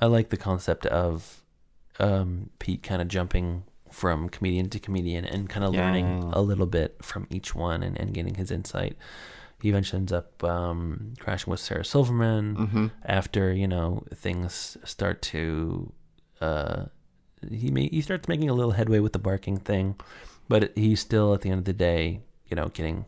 [0.00, 1.39] I like the concept of
[2.00, 5.84] um, Pete kind of jumping from comedian to comedian and kind of Yeah.
[5.86, 8.96] learning a little bit from each one and, and getting his insight.
[9.60, 12.86] He eventually ends up um, crashing with Sarah Silverman Mm-hmm.
[13.04, 15.92] after you know things start to
[16.40, 16.84] uh,
[17.50, 19.96] he may, he starts making a little headway with the barking thing,
[20.48, 23.04] but he's still at the end of the day, you know, getting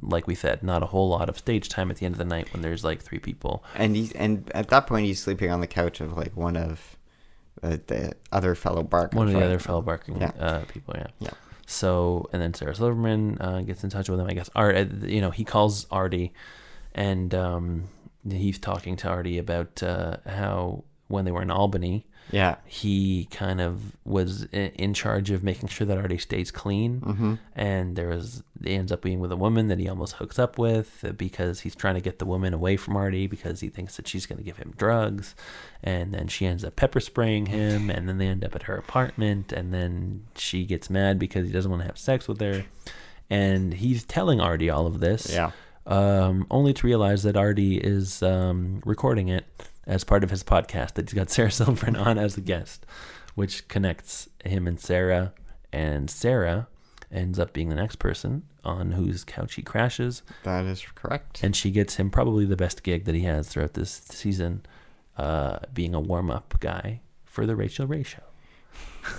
[0.00, 2.24] like we said, not a whole lot of stage time at the end of the
[2.24, 3.62] night when there's like three people.
[3.74, 6.95] And he and at that point he's sleeping on the couch of like one of
[7.62, 9.16] uh, the other fellow barkers.
[9.16, 10.32] One of the other fellow barking Yeah.
[10.38, 11.06] uh, people, yeah.
[11.20, 11.30] Yeah.
[11.66, 14.26] So and then Sarah Silverman uh, gets in touch with him.
[14.28, 16.32] I guess Art, uh, you know, he calls Artie,
[16.94, 17.88] and um,
[18.28, 22.56] he's talking to Artie about uh, how when they were in Albany, Yeah.
[22.64, 27.00] he kind of was in charge of making sure that Artie stays clean.
[27.00, 27.34] Mm-hmm.
[27.54, 30.58] And there was, he ends up being with a woman that he almost hooks up
[30.58, 34.08] with because he's trying to get the woman away from Artie because he thinks that
[34.08, 35.34] she's going to give him drugs.
[35.82, 37.90] And then she ends up pepper spraying him.
[37.90, 39.52] And then they end up at her apartment.
[39.52, 42.64] And then she gets mad because he doesn't want to have sex with her.
[43.30, 45.50] And he's telling Artie all of this Yeah.
[45.86, 49.44] um, only to realize that Artie is um, recording it
[49.86, 52.84] as part of his podcast that he's got Sarah Silverman on as a guest,
[53.34, 55.32] which connects him and Sarah.
[55.72, 56.68] And Sarah
[57.12, 61.40] ends up being the next person on whose couch he crashes, That is correct.
[61.44, 64.64] and she gets him probably the best gig that he has throughout this season,
[65.16, 68.22] uh, being a warm up guy for the Rachael Ray show.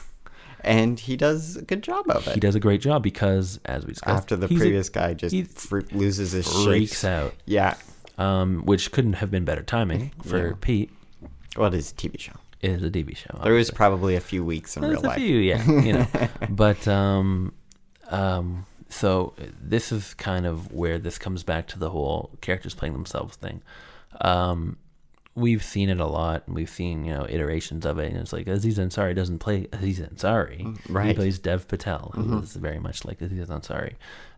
[0.61, 2.33] And he does a good job of it.
[2.33, 5.13] He does a great job because, as we discussed, After the he's a- previous guy
[5.13, 7.03] just fre- loses his freaks shakes.
[7.05, 7.75] out, Yeah.
[8.17, 10.53] Um, which couldn't have been better timing for Yeah.
[10.61, 10.91] Pete.
[11.55, 12.33] Well, it is a TV show.
[12.61, 13.39] It is a TV show.
[13.43, 15.17] There was probably a few weeks in real life There's real a life.
[15.19, 16.07] few, yeah, you know.
[16.49, 17.53] but um,
[18.09, 22.93] um, so this is kind of where this comes back to the whole characters playing
[22.93, 23.61] themselves thing.
[24.21, 24.77] Um,
[25.35, 28.11] we've seen it a lot, and we've seen you know iterations of it.
[28.11, 31.09] And it's like Aziz Ansari doesn't play Aziz Ansari; he right.
[31.09, 31.15] Mm-hmm.
[31.15, 33.93] plays Dev Patel, who is very much like Aziz Ansari.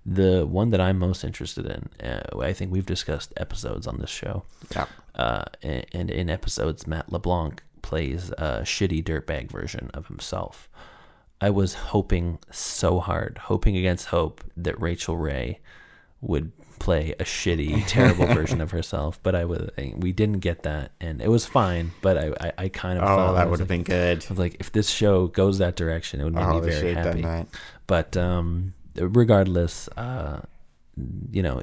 [0.06, 4.10] The one that I'm most interested in, uh, I think we've discussed episodes on this
[4.10, 4.43] show.
[4.76, 4.86] Yeah.
[5.16, 10.70] Uh, a- and in episodes, Matt LeBlanc plays a shitty dirtbag version of himself.
[11.41, 15.60] I was hoping so hard, hoping against hope, that Rachael Ray
[16.22, 19.20] would play a shitty, terrible version of herself.
[19.24, 21.91] But I was, we didn't get that, and it was fine.
[22.02, 24.26] But I, I, I kind of Oh, thought that would have like, been good.
[24.26, 26.93] I was like, if this show goes that direction, it would make Oh, me very
[26.93, 27.47] happy.
[27.88, 30.42] But um, regardless, uh,
[31.32, 31.62] you know,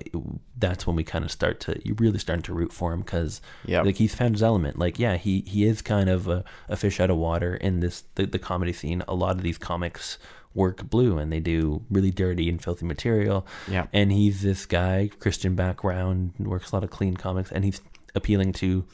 [0.56, 3.40] that's when we kind of start to you really starting to root for him because
[3.66, 3.84] Yep.
[3.84, 4.78] like he's found his element.
[4.78, 8.04] Like yeah, he he is kind of a, a fish out of water in this
[8.14, 9.02] the, the comedy scene.
[9.06, 10.18] A lot of these comics
[10.54, 13.46] work blue and they do really dirty and filthy material.
[13.68, 13.88] Yeah.
[13.92, 17.82] And he's this guy, Christian background, works a lot of clean comics, and he's
[18.14, 18.86] appealing to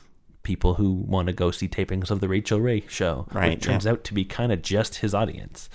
[0.43, 3.29] people who want to go see tapings of the Rachael Ray show.
[3.33, 5.71] Right, Which turns out to be kind of just his audience.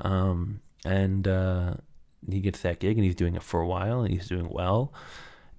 [0.00, 1.74] Um, and uh,
[2.30, 4.92] he gets that gig, and he's doing it for a while, and he's doing well.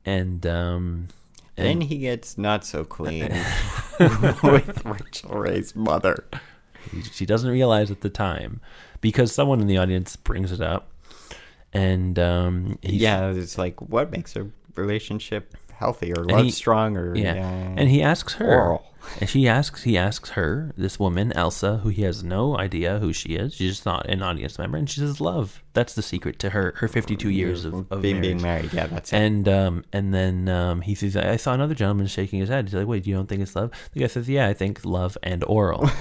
[0.05, 1.07] And um,
[1.55, 3.23] Then and he gets not so clean
[3.99, 6.25] with Rachael Ray's mother.
[7.11, 8.61] she doesn't realize at the time
[9.01, 10.91] because someone in the audience brings it up,
[11.73, 16.95] and um, he's, Yeah, it's like what makes a relationship healthy or love he- strong
[16.97, 17.35] or yeah.
[17.35, 17.73] yeah.
[17.77, 18.85] And he asks her, Oral.
[19.19, 23.13] and she asks, he asks her, this woman Elsa, who he has no idea who
[23.13, 23.55] she is.
[23.55, 26.73] She's just not an audience member, and she says, "Love." That's the secret to her
[26.77, 28.21] her fifty two years of, of being marriage.
[28.21, 28.73] being married.
[28.73, 29.15] Yeah, that's it.
[29.17, 32.65] And um and then um he says, I saw another gentleman shaking his head.
[32.65, 33.71] He's like, Wait, you don't think it's love?
[33.93, 35.89] The guy says, Yeah, I think love and oral.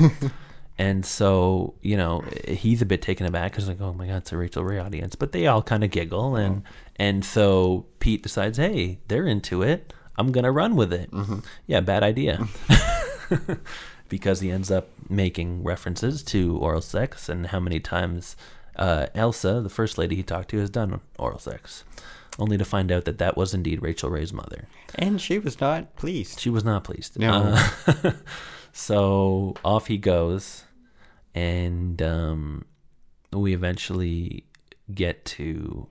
[0.81, 4.33] And so, you know, he's a bit taken aback because like, oh my god, it's
[4.33, 5.17] a Rachael Ray audience.
[5.17, 6.63] But they all kind of giggle, and
[6.99, 9.93] and so Pete decides, hey, they're into it.
[10.17, 11.11] I'm gonna run with it.
[11.67, 12.49] Yeah, bad idea.
[14.09, 18.37] because he ends up making references to oral sex and how many times
[18.77, 21.85] uh, Elsa, the first lady he talked to, has done oral sex,
[22.39, 24.69] only to find out that that was indeed Rachael Ray's mother.
[24.95, 26.41] And she was not pleased.
[26.41, 27.19] She was not pleased.
[27.19, 27.55] No.
[27.87, 28.13] Uh,
[28.73, 30.65] so off he goes,
[31.35, 32.65] and um,
[33.33, 34.45] we eventually
[34.95, 35.89] get to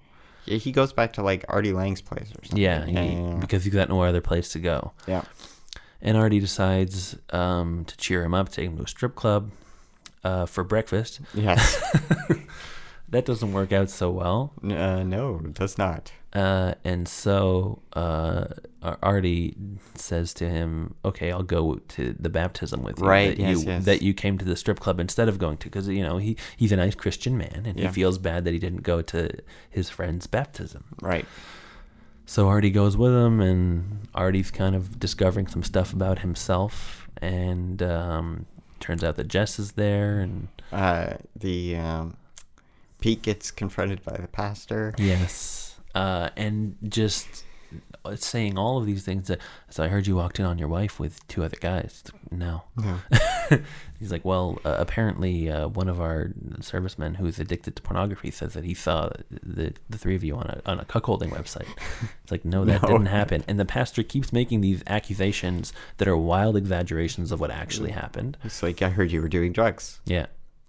[0.48, 2.58] Yeah, he goes back to like Artie Lange's place or something.
[2.58, 3.36] yeah, yeah, he- yeah.
[3.40, 4.94] because he's got no other place to go.
[5.08, 5.24] yeah.
[6.02, 9.50] And Artie decides um, to cheer him up, take him to a strip club
[10.24, 11.22] uh, for breakfast.
[11.34, 11.76] Yes.
[13.10, 14.52] That doesn't work out so well.
[14.64, 16.12] uh, no, it does not.
[16.34, 18.46] Uh, and so uh,
[19.02, 19.56] Artie
[19.96, 23.08] says to him, "Okay, I'll go to the baptism with you.
[23.08, 23.86] Right, That yes, you yes.
[23.86, 26.36] that you came to the strip club instead of going to because you know he
[26.58, 27.88] he's a nice Christian man and Yeah.
[27.88, 29.30] he feels bad that he didn't go to
[29.70, 30.84] his friend's baptism.
[31.02, 31.26] Right.
[32.26, 37.82] So Artie goes with him, and Artie's kind of discovering some stuff about himself, and
[37.82, 38.46] um,
[38.82, 42.18] turns out that Jess is there, and Uh, the um,
[43.08, 44.94] Pete gets confronted by the pastor.
[44.98, 45.80] Yes.
[45.96, 47.46] Uh, and just
[48.04, 49.40] uh, saying all of these things that,
[49.70, 52.04] so I heard you walked in on your wife with two other guys.
[52.32, 52.64] No.
[52.76, 53.00] No.
[53.98, 58.54] He's like, well, uh, apparently uh, one of our servicemen who's addicted to pornography says
[58.56, 61.68] that he saw the, the three of you on a, on a cuckolding website.
[62.24, 62.90] It's like, no, that No.
[62.90, 63.46] didn't happen.
[63.48, 68.36] And the pastor keeps making these accusations that are wild exaggerations of what actually happened.
[68.44, 70.02] It's like I heard you were doing drugs.
[70.06, 70.26] Yeah.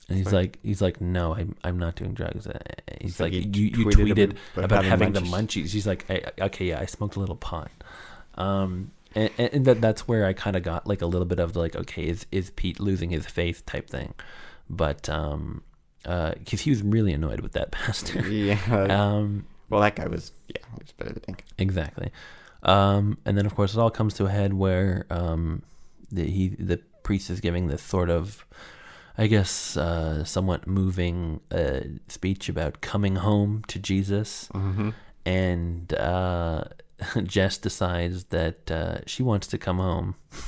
[0.08, 2.46] And he's Like- like, he's like, no, I'm, I'm not doing drugs.
[2.46, 2.58] Uh,
[3.00, 6.04] He's like like, you you, tweeted tweeted about about, having having, the munchies." He's like,
[6.10, 7.70] I, okay, yeah, I smoked a little pot.
[8.36, 11.54] Um, and, and that that's where I kind of got like a little bit of
[11.56, 14.14] like, okay, is is Pete losing his faith type thing?
[14.70, 15.62] But um,
[16.04, 18.28] uh, because he was really annoyed with that pastor.
[18.28, 18.58] Yeah.
[18.70, 20.32] Um, well, that guy was.
[20.48, 21.44] Yeah, he was better than think.
[21.58, 22.10] Exactly.
[22.62, 25.62] Um, and then of course it all comes to a head where um,
[26.10, 28.44] the he the priest is giving this sort of,
[29.20, 34.90] I guess, uh, somewhat moving uh, speech about coming home to Jesus, Mm-hmm.
[35.26, 36.64] and uh,
[37.24, 40.14] Jess decides that uh, she wants to come home.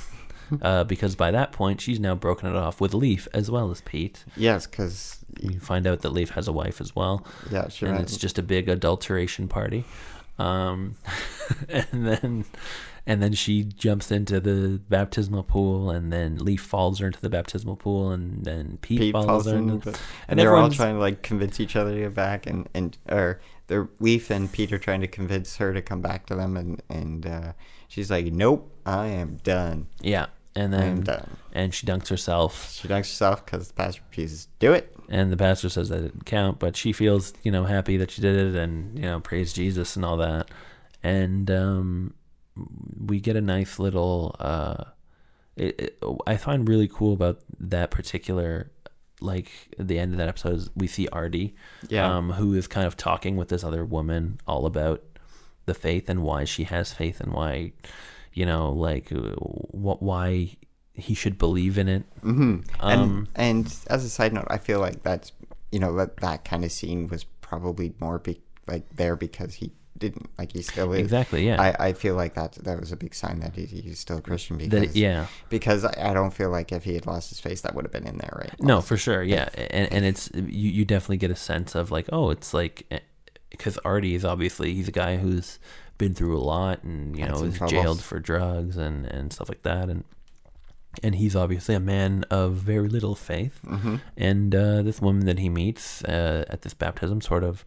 [0.62, 3.80] Uh, because by that point she's now broken it off with Leif as well as
[3.82, 4.24] Pete.
[4.36, 7.94] Yes, because You find out that Leif has a wife as well yeah, she and
[7.94, 9.84] ran- it's just a big adulteration party.
[10.40, 10.96] Um,
[11.68, 12.44] and then
[13.06, 17.30] and then she jumps into the baptismal pool, and then Leif follows her into the
[17.30, 19.56] baptismal pool, and then Pete, Pete follows falls her.
[19.56, 22.14] in, into- but- and, and they're all trying to like convince each other to get
[22.14, 26.00] back, and and or they're Leif and Pete are trying to convince her to come
[26.00, 27.52] back to them, and and uh,
[27.88, 29.86] she's like, "Nope, I am done.
[30.00, 34.44] yeah, and then done." and she dunks herself, She dunks herself because the pastor refuses
[34.46, 34.94] to do it.
[35.08, 38.10] and the pastor says that it didn't count, but she feels you know happy that
[38.10, 40.48] she did it, and you know praise Jesus and all that,
[41.02, 42.14] and um,
[43.06, 44.36] we get a nice little.
[44.38, 44.84] Uh,
[45.56, 48.70] it, it, I find really cool about that particular,
[49.20, 51.54] like the end of that episode is we see Artie,
[51.88, 52.16] Yeah.
[52.16, 55.02] um, who is kind of talking with this other woman all about
[55.66, 57.72] the faith and why she has faith and why,
[58.32, 60.56] you know, like uh, wh- why
[60.94, 62.04] he should believe in it.
[62.22, 65.32] hmm Um, and and as a side note, I feel like that's
[65.72, 69.72] you know that that kind of scene was probably more be, like there because he
[70.00, 71.00] didn't like he still is.
[71.00, 71.46] Exactly.
[71.46, 71.60] Yeah.
[71.60, 74.22] I, I feel like that that was a big sign that he, he's still a
[74.22, 75.26] Christian because that yeah.
[75.48, 77.92] because I, I don't feel like if he had lost his face that would have
[77.92, 79.22] been in there right No, for sure.
[79.22, 82.90] Yeah, and and it's you you definitely get a sense of like oh it's like
[83.50, 85.58] because Artie is obviously he's a guy who's
[85.98, 87.70] been through a lot and you know is troubles.
[87.70, 90.02] jailed for drugs and and stuff like that and
[91.02, 95.38] and he's obviously a man of very little faith hmm and uh, this woman that
[95.38, 97.64] he meets uh, at this baptism sort of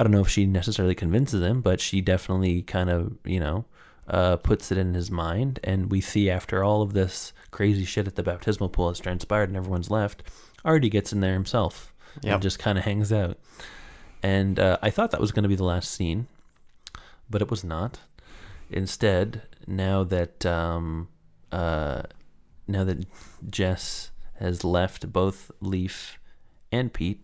[0.00, 3.66] I don't know if she necessarily convinces him but she definitely kind of you know
[4.08, 5.60] uh, puts it in his mind.
[5.62, 9.50] And we see after all of this crazy shit at the baptismal pool has transpired
[9.50, 10.22] and everyone's left
[10.64, 11.92] Artie gets in there himself
[12.22, 12.32] Yep.
[12.32, 13.38] and just kind of hangs out.
[14.22, 16.26] And uh, I thought that was going to be the last scene
[17.28, 18.00] but it was not.
[18.70, 21.08] Instead now that um,
[21.52, 22.02] uh,
[22.66, 23.06] now that
[23.48, 26.18] Jess has left both Leif
[26.72, 27.20] and Pete,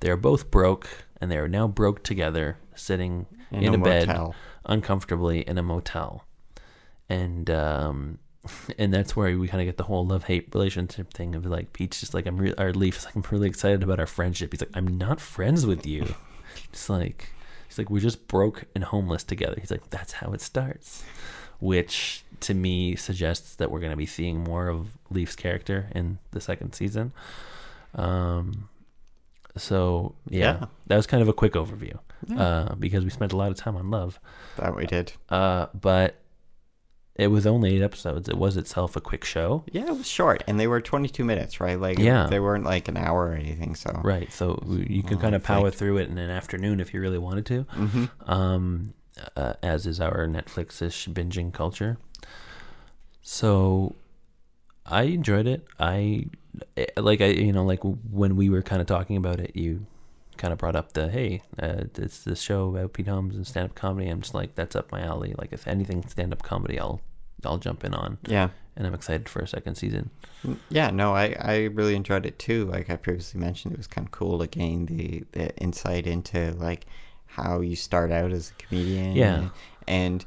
[0.00, 0.88] they are both broke,
[1.20, 4.32] and they are now broke together, sitting In in, a a, bed
[4.64, 6.24] uncomfortably in a motel,
[7.08, 8.18] and um,
[8.78, 11.72] and that's where we kind of get the whole love hate relationship thing of like
[11.72, 14.52] Pete's just like I'm re- our Leif is like I'm really excited about our friendship.
[14.52, 16.14] He's like I'm not friends with you.
[16.70, 17.30] It's like
[17.68, 19.56] he's like we're just broke and homeless together.
[19.60, 21.04] He's like that's how it starts,
[21.60, 26.18] which to me suggests that we're going to be seeing more of Leif's character in
[26.32, 27.12] the second season.
[27.94, 28.68] Um,
[29.58, 30.66] so yeah, Yeah.
[30.86, 32.40] that was kind of a quick overview Yeah.
[32.42, 34.18] uh, because we spent a lot of time on love.
[34.56, 35.12] that we did.
[35.28, 36.16] Uh, but
[37.14, 38.28] it was only eight episodes.
[38.28, 39.64] It was itself a quick show.
[39.72, 41.78] Yeah, it was short, and they were 22 minutes, right?
[41.78, 42.28] Like, Yeah.
[42.28, 43.74] they weren't like an hour or anything.
[43.74, 44.32] So, Right.
[44.32, 47.00] So you can Well, kind of power like- through it in an afternoon if you
[47.00, 47.62] really wanted to.
[47.62, 48.94] hmm um,
[49.36, 51.98] uh, as is our Netflix-ish binging culture.
[53.22, 53.96] So
[54.86, 55.66] I enjoyed it.
[55.78, 56.26] I
[56.96, 59.86] like I you know like when we were kind of talking about it, you
[60.36, 63.74] kind of brought up the hey, uh, it's this show about Pete Holmes and stand-up
[63.74, 64.08] comedy.
[64.08, 65.34] I'm just like that's up my alley.
[65.36, 67.00] Like if anything stand-up comedy, I'll
[67.44, 70.10] I'll jump in on, yeah, and I'm excited for a second season.
[70.70, 70.90] yeah.
[70.90, 72.64] No, I I really enjoyed it too.
[72.66, 76.52] Like I previously mentioned, it was kind of cool to gain the the insight into
[76.52, 76.86] like
[77.26, 79.14] how you start out as a comedian.
[79.14, 79.48] Yeah.
[79.86, 80.24] and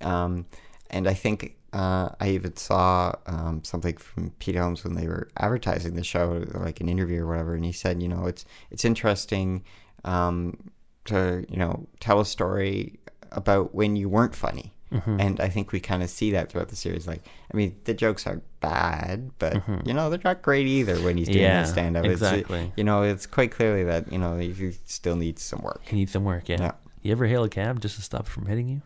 [0.00, 0.46] um,
[0.90, 1.56] and I think.
[1.74, 6.44] Uh, I even saw um, something from Pete Holmes when they were advertising the show,
[6.54, 9.64] like an interview or whatever, and he said, you know, it's it's interesting
[10.04, 10.70] um,
[11.06, 12.98] to you know tell a story
[13.32, 15.18] about when you weren't funny, Mm-hmm.
[15.18, 17.08] and I think we kind of see that throughout the series.
[17.08, 17.22] Like,
[17.52, 21.26] I mean, the jokes are bad, but you know they're not great either when he's
[21.26, 21.64] doing Mm-hmm.
[21.64, 22.04] Yeah, stand up.
[22.04, 22.72] exactly.
[22.76, 25.82] you know, it's quite clearly that you know he still needs some work.
[25.90, 26.60] You need some work, yeah.
[26.60, 26.72] Yeah.
[27.02, 28.82] You ever hail a cab just to stop from hitting you?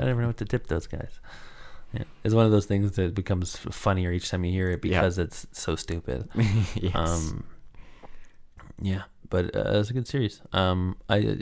[0.00, 1.20] I never know what to tip those guys.
[1.92, 2.04] Yeah.
[2.24, 5.00] It's one of those things that becomes funnier each time you hear it Yeah.
[5.00, 6.28] because it's so stupid.
[6.74, 6.94] yes.
[6.94, 7.44] Um,
[8.80, 10.40] yeah, but uh, it's a good series.
[10.52, 11.38] Um, I,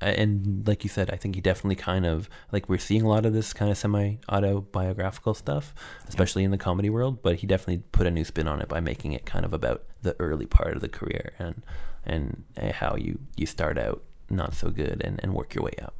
[0.00, 3.08] I and like you said, I think he definitely kind of like we're seeing a
[3.08, 5.74] lot of this kind of semi autobiographical stuff,
[6.08, 7.22] especially in the comedy world.
[7.22, 9.82] But he definitely put a new spin on it by making it kind of about
[10.02, 11.62] the early part of the career and
[12.06, 15.74] and uh, how you you start out not so good and, and work your way
[15.82, 15.94] up.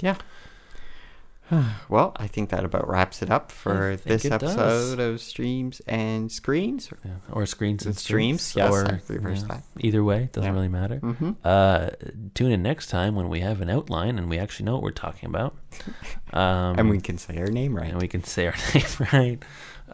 [0.00, 0.16] Yeah.
[1.88, 4.42] well, I think that about wraps it up for this it does.
[4.56, 6.88] episode of Streams and Screens.
[7.04, 7.12] Yeah.
[7.30, 10.54] Or screens and With streams, yes, or I reversed yeah, either way doesn't Yeah.
[10.54, 11.00] really matter.
[11.00, 11.32] Mm-hmm.
[11.44, 11.90] Uh,
[12.34, 14.90] tune in next time when we have an outline and we actually know what we're
[14.90, 15.56] talking about.
[16.32, 17.90] Um, and we can say our name right.
[17.92, 19.38] and we can say our name right.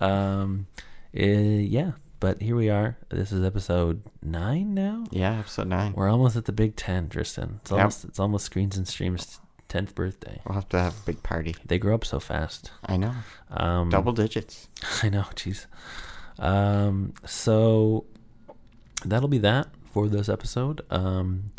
[0.01, 0.67] Um,
[1.15, 2.97] uh, yeah, but here we are.
[3.11, 5.05] This is episode nine now.
[5.11, 5.93] yeah, episode nine.
[5.95, 7.59] We're almost at the big ten, Tristan.
[7.61, 7.79] It's Yep.
[7.79, 9.41] almost it's almost screens and streams
[9.71, 10.41] tenth birthday.
[10.45, 11.57] We'll have to have a big party.
[11.65, 12.73] They grow up so fast.
[12.85, 13.15] I know.
[13.51, 14.69] Um, Double digits.
[15.03, 15.67] I know, jeez.
[16.39, 18.05] Um, so
[19.05, 20.83] that'll be that for this episode.
[20.91, 21.53] Um,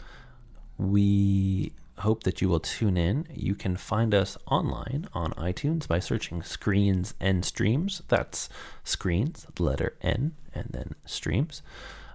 [0.77, 3.27] we hope that you will tune in.
[3.33, 8.01] You can find us online on iTunes by searching Screens and Streams.
[8.09, 8.49] That's
[8.83, 11.61] Screens, letter N, and then Streams.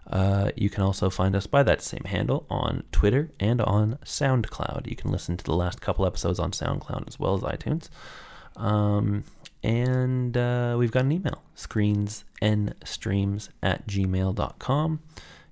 [0.09, 4.87] Uh, you can also find us by that same handle on Twitter and on SoundCloud.
[4.87, 7.89] You can listen to the last couple episodes on SoundCloud as well as iTunes.
[8.57, 9.25] Um,
[9.63, 15.01] and uh, we've got an email, screensnstreams at gmail.com.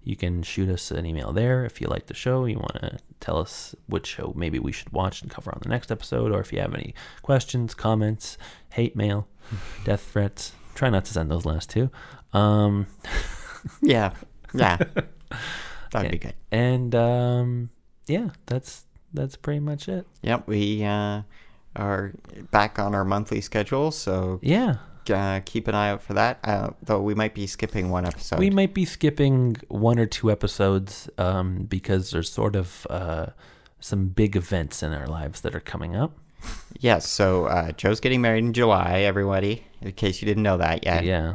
[0.05, 2.45] You can shoot us an email there if you like the show.
[2.45, 5.71] You want to tell us which show maybe we should watch and cover on the
[5.71, 8.37] next episode, or if you have any questions, comments,
[8.71, 9.27] hate mail,
[9.85, 10.53] death threats.
[10.75, 11.91] Try not to send those last two.
[12.33, 12.87] Um,
[13.81, 14.13] Yeah.
[14.55, 14.79] Yeah.
[15.93, 16.35] That'd be good.
[16.51, 17.71] and um,
[18.07, 20.07] yeah, that's that's pretty much it.
[20.23, 20.49] Yep.
[20.49, 21.23] We uh,
[21.77, 22.13] are
[22.51, 24.77] back on our monthly schedule, so Yeah,
[25.09, 26.41] uh, keep an eye out for that.
[26.43, 28.39] Uh, though we might be skipping one episode.
[28.41, 33.27] we might be skipping one or two episodes um, because there's sort of uh,
[33.81, 36.19] some big events in our lives that are coming up.
[36.81, 37.09] Yes.
[37.09, 39.01] So uh, Joe's getting married in July.
[39.01, 41.05] Everybody, in case you didn't know that yet.
[41.05, 41.35] Yeah.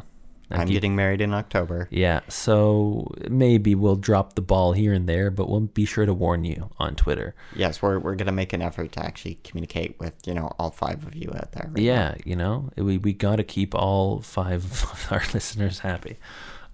[0.50, 1.88] I'm getting married in October.
[1.90, 6.12] Yeah, so maybe we'll drop the ball here and there, but we'll be sure to
[6.14, 7.34] warn you on Twitter.
[7.54, 11.06] Yes, we're we're gonna make an effort to actually communicate with you know all five
[11.06, 11.68] of you out there.
[11.70, 16.16] right Yeah, you know, we we got to keep all five of our listeners happy.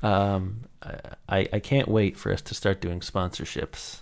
[0.03, 0.63] Um,
[1.29, 4.01] I I can't wait for us to start doing sponsorships.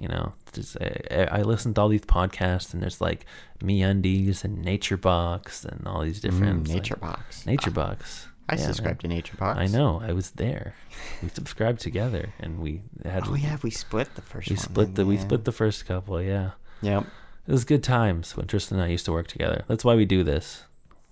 [0.00, 3.24] You know, just, I, I listen to all these podcasts, and there's like
[3.62, 7.46] Me Undies and Nature Box and all these different Mm, like, Box.
[7.46, 8.26] Nature Box.
[8.48, 8.96] I Yeah, man.
[8.98, 9.58] to Nature Box.
[9.58, 10.00] I know.
[10.04, 10.74] I was there.
[11.22, 13.26] We subscribed together, and we had.
[13.28, 14.62] Oh yeah, we split the first We one.
[14.64, 16.20] split the we split the first couple.
[16.20, 16.50] Yeah.
[16.82, 17.06] Yep.
[17.46, 19.64] It was good times when Tristan and I used to work together.
[19.68, 20.64] That's why we do this.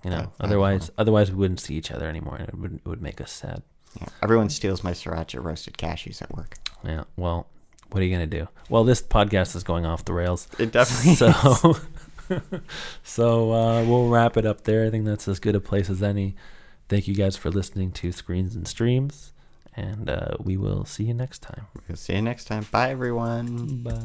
[0.05, 2.75] You know, Yeah, I otherwise, otherwise we wouldn't see each other anymore, and it would,
[2.77, 3.63] it would make us sad.
[4.01, 4.07] Yeah.
[4.23, 6.57] Everyone steals my sriracha roasted cashews at work.
[6.85, 7.05] Yeah.
[7.17, 7.47] Well,
[7.91, 8.49] what are you gonna do?
[8.69, 11.15] Well, this podcast is going off the rails, It definitely.
[11.17, 11.77] so
[13.03, 14.87] so uh, we'll wrap it up there.
[14.87, 16.35] I think that's as good a place as any.
[16.91, 19.33] Thank you guys for listening to Screens and Streams,
[19.77, 21.69] and uh, we will see you next time.
[21.87, 22.67] We'll see you next time.
[22.73, 23.85] Bye, everyone.
[23.85, 24.01] Bye.